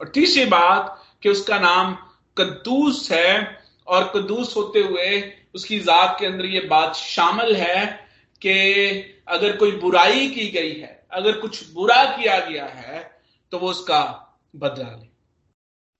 और 0.00 0.08
तीसरी 0.08 0.44
बात 0.46 1.02
कि 1.22 1.28
उसका 1.28 1.58
नाम 1.58 1.94
कद्दूस 2.36 3.10
है 3.12 3.62
और 3.88 4.10
कद्दूस 4.14 4.56
होते 4.56 4.80
हुए 4.80 5.08
उसकी 5.54 5.78
जात 5.80 6.16
के 6.20 6.26
अंदर 6.26 6.46
ये 6.46 6.60
बात 6.68 6.94
शामिल 6.96 7.54
है 7.56 8.03
कि 8.46 8.54
अगर 9.28 9.56
कोई 9.56 9.70
बुराई 9.72 10.28
की 10.30 10.46
गई 10.50 10.72
है, 10.72 11.06
अगर 11.12 11.38
कुछ 11.38 11.72
बुरा 11.72 12.04
किया 12.16 12.38
गया 12.40 12.66
है 12.66 13.02
तो 13.52 13.58
वो 13.58 13.70
उसका 13.70 14.00
बदला 14.54 14.88
ले। 14.90 15.08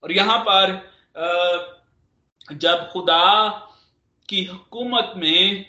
और 0.03 0.11
यहाँ 0.11 0.39
पर 0.47 0.73
जब 2.53 2.89
खुदा 2.91 3.49
की 4.29 4.43
हुकूमत 4.43 5.13
में 5.17 5.65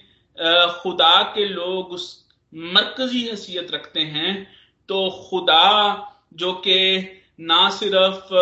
खुदा 0.82 1.22
के 1.34 1.44
लोग 1.44 1.92
उस 1.92 2.04
मरकजी 2.52 3.26
हैसियत 3.28 3.70
रखते 3.72 4.00
हैं 4.00 4.32
तो 4.88 5.08
खुदा 5.30 5.64
जो 6.34 6.52
कि 6.66 6.78
ना 7.40 7.68
सिर्फ़ 7.70 8.34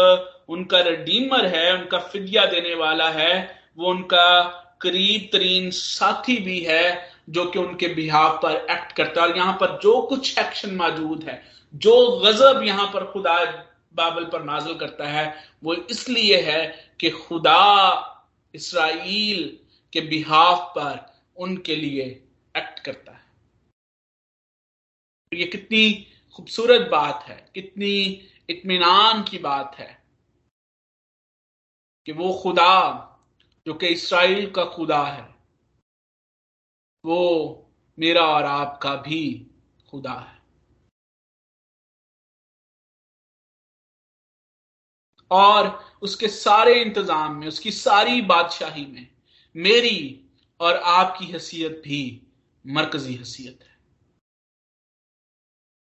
उनका 0.53 0.81
रडीमर 0.81 1.47
है, 1.47 1.75
उनका 1.75 1.99
फिदिया 1.99 2.45
देने 2.47 2.75
वाला 2.75 3.09
है, 3.11 3.61
वो 3.77 3.91
उनका 3.91 4.43
करीब 4.81 5.29
तरीन 5.33 5.71
साथी 5.71 6.37
भी 6.37 6.59
है 6.61 7.14
जो 7.29 7.45
कि 7.51 7.59
उनके 7.59 7.89
बिहाव 7.95 8.39
पर 8.43 8.67
एक्ट 8.71 8.93
करता 8.93 9.23
है। 9.23 9.29
और 9.29 9.37
यहाँ 9.37 9.57
पर 9.61 9.79
जो 9.81 10.01
कुछ 10.03 10.39
एक्शन 10.39 10.75
मौजूद 10.75 11.25
है, 11.25 11.43
जो 11.75 12.21
गजब 12.21 12.63
यहाँ 12.63 12.87
पर 12.87 13.13
खुदा 13.13 13.45
बाबल 13.95 14.25
पर 14.25 14.43
नाजल 14.43 14.75
करता 14.75 15.09
है, 15.09 15.35
वो 15.65 15.75
इसलिए 15.75 16.41
है 16.43 16.93
कि 17.01 17.11
खुदा 17.11 18.11
इसराइल 18.55 19.59
के 19.93 20.01
बिहाफ 20.01 20.73
पर 20.79 21.15
उनके 21.37 21.77
लिए 21.77 22.05
एक्ट 22.57 22.79
करता 22.79 23.13
है। 23.13 23.23
ये 25.33 25.47
कितनी 25.47 26.07
खूबसूरत 26.35 26.89
बात 26.91 27.25
है, 27.29 27.51
कितनी 27.55 28.29
इतमान 28.51 29.23
की 29.23 29.39
बात 29.39 29.77
है 29.79 30.05
कि 32.07 32.13
वो 32.13 32.33
खुदा, 32.43 33.11
जो 33.67 33.75
कि 33.75 33.87
इसराइल 33.87 34.51
का 34.51 34.65
खुदा 34.65 35.05
है 35.05 35.34
वो 37.05 37.61
मेरा 37.99 38.23
और 38.27 38.45
आपका 38.45 38.95
भी 38.97 39.47
खुदा 39.89 40.13
है। 40.13 40.43
और 45.31 45.69
उसके 46.03 46.29
सारे 46.29 46.75
इंतज़ाम 46.83 47.37
में, 47.37 47.47
उसकी 47.49 47.71
सारी 47.71 48.21
बादशाही 48.23 48.87
में, 48.87 49.07
मेरी 49.55 50.21
और 50.61 50.77
आपकी 50.77 51.27
हैसियत 51.27 51.81
भी 51.85 52.01
मरकजी 52.65 53.15
हैसियत 53.15 53.59
है। 53.63 53.73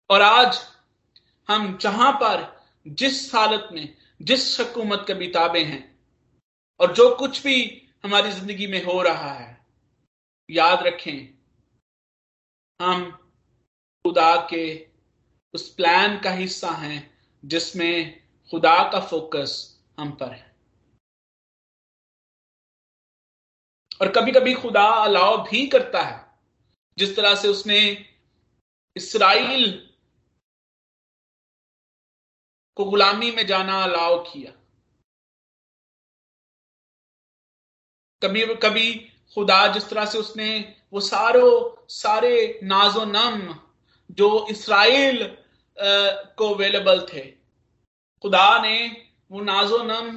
और 0.09 0.21
आज 0.21 0.59
हम 1.49 1.77
जहाँ 1.77 2.11
पर, 2.13 2.47
जिस 2.87 3.35
हालत 3.35 3.69
में, 3.71 3.95
जिस 4.21 4.59
हकूमत 4.59 5.03
के 5.07 5.13
बिताबे 5.13 5.63
हैं, 5.63 5.83
और 6.79 6.93
जो 6.93 7.15
कुछ 7.15 7.43
भी 7.43 7.87
हमारी 8.03 8.31
ज़िंदगी 8.31 8.67
में 8.67 8.83
हो 8.85 9.01
रहा 9.01 9.31
है 9.33 9.48
याद 10.49 10.79
रखें, 10.83 11.39
हम 12.81 13.11
खुदा 14.05 14.47
के 14.49 14.89
उस 15.53 15.75
प्लान 15.75 16.19
का 16.19 16.31
हिस्सा 16.31 16.71
हैं, 16.71 17.25
जिसमें 17.45 18.27
खुदा 18.51 18.91
का 18.91 18.99
फोकस 18.99 19.81
हम 19.99 20.11
पर 20.11 20.31
है। 20.31 20.55
और 24.01 24.11
कभी 24.11 24.31
कभी 24.31 24.53
खुदा 24.53 24.87
अलाव 25.05 25.49
भी 25.49 25.67
करता 25.67 26.01
है, 26.01 26.39
जिस 26.97 27.15
तरह 27.15 27.35
से 27.35 27.47
उसने 27.47 28.05
इसराइल 28.95 29.95
को 32.75 32.85
गुलामी 32.85 33.31
में 33.31 33.45
जाना 33.45 33.83
अलाव 33.83 34.23
किया। 34.23 34.51
कभी 38.23 38.55
कभी 38.55 39.08
खुदा 39.37 39.67
जिस 39.67 39.89
तरह 39.89 40.05
से 40.05 40.17
उसने 40.17 40.75
वो 40.93 40.99
सारो, 40.99 41.85
सारे 41.89 42.59
नाजो 42.63 43.05
नम 43.05 43.55
जो 44.09 44.47
इसराइल 44.49 45.23
को 45.77 46.49
अवेलेबल 46.53 47.05
थे। 47.13 47.21
खुदा 48.23 48.61
ने 48.61 49.05
वो 49.31 49.41
नाजो 49.41 49.83
नम 49.83 50.11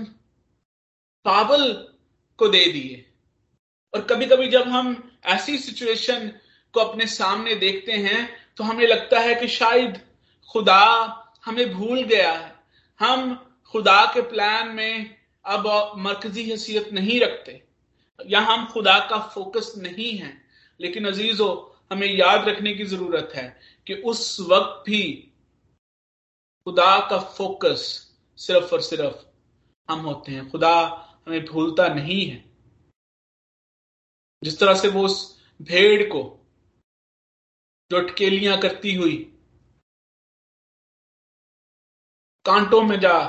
बाबल 1.24 1.72
को 2.38 2.48
दे 2.48 2.64
दिए। 2.66 3.04
और 3.94 4.00
कभी 4.00 4.26
कभी 4.26 4.48
जब 4.48 4.68
हम 4.68 5.18
ऐसी 5.26 5.58
सिचुएशन 5.58 6.32
को 6.74 6.80
अपने 6.80 7.06
सामने 7.06 7.54
देखते 7.54 7.92
हैं 7.92 8.28
तो 8.56 8.64
हमें 8.64 8.86
लगता 8.86 9.20
है 9.20 9.34
कि 9.34 9.48
शायद 9.48 10.00
खुदा 10.48 10.84
हमें 11.44 11.72
भूल 11.72 12.02
गया 12.02 12.32
है। 12.32 12.54
हम 13.00 13.34
खुदा 13.72 14.04
के 14.14 14.20
प्लान 14.22 14.68
में 14.68 15.16
अब 15.44 15.92
मरकजी 15.98 16.48
हैसियत 16.50 16.92
नहीं 16.92 17.20
रखते। 17.20 17.62
या 18.26 18.40
हम 18.40 18.66
खुदा 18.72 18.98
का 18.98 19.18
फोकस 19.28 19.74
नहीं 19.76 20.18
है, 20.18 20.44
लेकिन 20.80 21.06
अजीजो, 21.06 21.80
हमें 21.92 22.06
याद 22.06 22.48
रखने 22.48 22.74
की 22.74 22.84
ज़रूरत 22.84 23.32
है 23.34 23.60
कि 23.86 23.94
उस 23.94 24.40
वक्त 24.40 24.90
भी 24.90 25.32
खुदा 26.66 26.98
का 27.10 27.18
फोकस 27.18 28.12
सिर्फ़ 28.36 28.74
और 28.74 28.80
सिर्फ़ 28.80 29.26
हम 29.92 30.00
होते 30.00 30.32
हैं। 30.32 30.50
खुदा 30.50 30.74
हमें 31.26 31.44
भूलता 31.44 31.88
नहीं 31.88 32.26
है। 32.26 32.52
जिस 34.44 34.58
तरह 34.58 34.74
से 34.74 34.88
वो 34.88 35.04
उस 35.04 35.44
भेड़ 35.62 36.02
को 36.02 36.22
जो 37.90 37.96
अटकेलियाँ 37.96 38.60
करती 38.60 38.94
हुई 38.94 39.16
कांटों 42.44 42.82
में 42.82 43.00
जा 43.00 43.28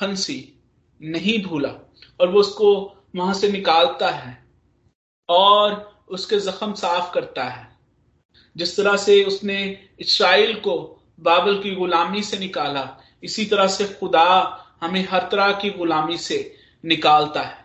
फंसी 0.00 0.58
नहीं 1.02 1.44
भूला 1.44 1.70
और 2.20 2.28
वो 2.28 2.40
उसको 2.40 2.97
वहाँ 3.18 3.34
से 3.34 3.48
निकालता 3.48 4.10
है 4.10 4.44
और 5.28 6.04
उसके 6.08 6.38
जख्म 6.40 6.72
साफ़ 6.74 7.12
करता 7.14 7.44
है। 7.44 7.76
जिस 8.56 8.76
तरह 8.76 8.96
से 8.96 9.24
उसने 9.24 9.86
इसराइल 10.00 10.54
को 10.54 10.76
बाबल 11.20 11.62
की 11.62 11.74
गुलामी 11.74 12.22
से 12.22 12.38
निकाला, 12.38 13.00
इसी 13.24 13.44
तरह 13.44 13.66
से 13.66 13.84
खुदा 13.84 14.64
हमें 14.80 15.08
हर 15.10 15.28
तरह 15.30 15.52
की 15.52 15.70
गुलामी 15.70 16.18
से 16.18 16.56
निकालता 16.84 17.42
है। 17.42 17.64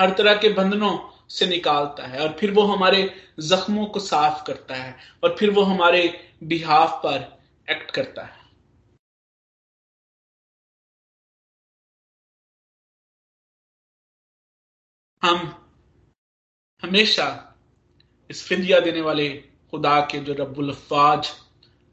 हर 0.00 0.10
तरह 0.10 0.34
के 0.34 0.48
बंधनों 0.48 0.98
से 1.28 1.46
निकालता 1.46 2.06
है 2.06 2.22
और 2.22 2.36
फिर 2.40 2.50
वो 2.50 2.62
हमारे 2.62 3.14
जख्मों 3.40 3.86
को 3.86 4.00
साफ़ 4.00 4.44
करता 4.44 4.74
है 4.74 4.96
और 5.24 5.36
फिर 5.38 5.50
वो 5.50 5.62
हमारे 5.62 6.32
बिहाफ 6.44 7.00
पर 7.06 7.38
एक्ट 7.70 7.90
करता 7.90 8.22
है। 8.22 8.43
हम 15.24 15.36
हमेशा 16.82 17.26
इस 18.30 18.42
फिदिया 18.46 18.80
देने 18.80 19.00
वाले 19.00 19.28
खुदा 19.70 20.00
के 20.00 20.18
जो 20.18 20.32
रब्बुल 20.40 20.70
अफाज 20.70 21.28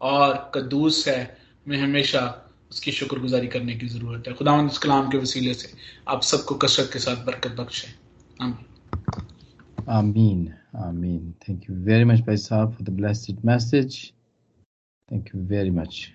और 0.02 0.52
कद्दूस 0.56 1.08
है, 1.08 1.22
हमें 1.66 1.78
हमेशा 1.78 2.24
उसकी 2.72 2.92
शुक्रगुजारी 2.92 3.48
करने 3.48 3.76
की 3.76 3.88
ज़रूरत 3.88 4.28
है। 4.28 4.34
खुदा 4.34 4.60
इस 4.66 4.78
कलाम 4.78 5.10
के 5.10 5.18
वसीले 5.18 5.54
से 5.54 5.72
आप 6.08 6.22
सबको 6.22 6.56
कसरत 6.56 6.90
के 6.94 7.00
साथ 7.00 7.26
बरकत 7.26 7.52
बख्शे। 7.52 7.88
आमीन। 9.90 10.54
आमीन 10.76 11.34
थैंक 11.42 11.70
यू 11.70 11.76
वेरी 11.86 12.04
मच 12.04 12.20
भाई 12.20 12.38
साहब 12.38 12.74
for 12.74 12.88
the 12.88 12.90
blessed 12.90 13.46
message 13.46 14.12
thank 15.12 15.36
you 15.36 15.42
very 15.48 15.70
much 15.70 16.08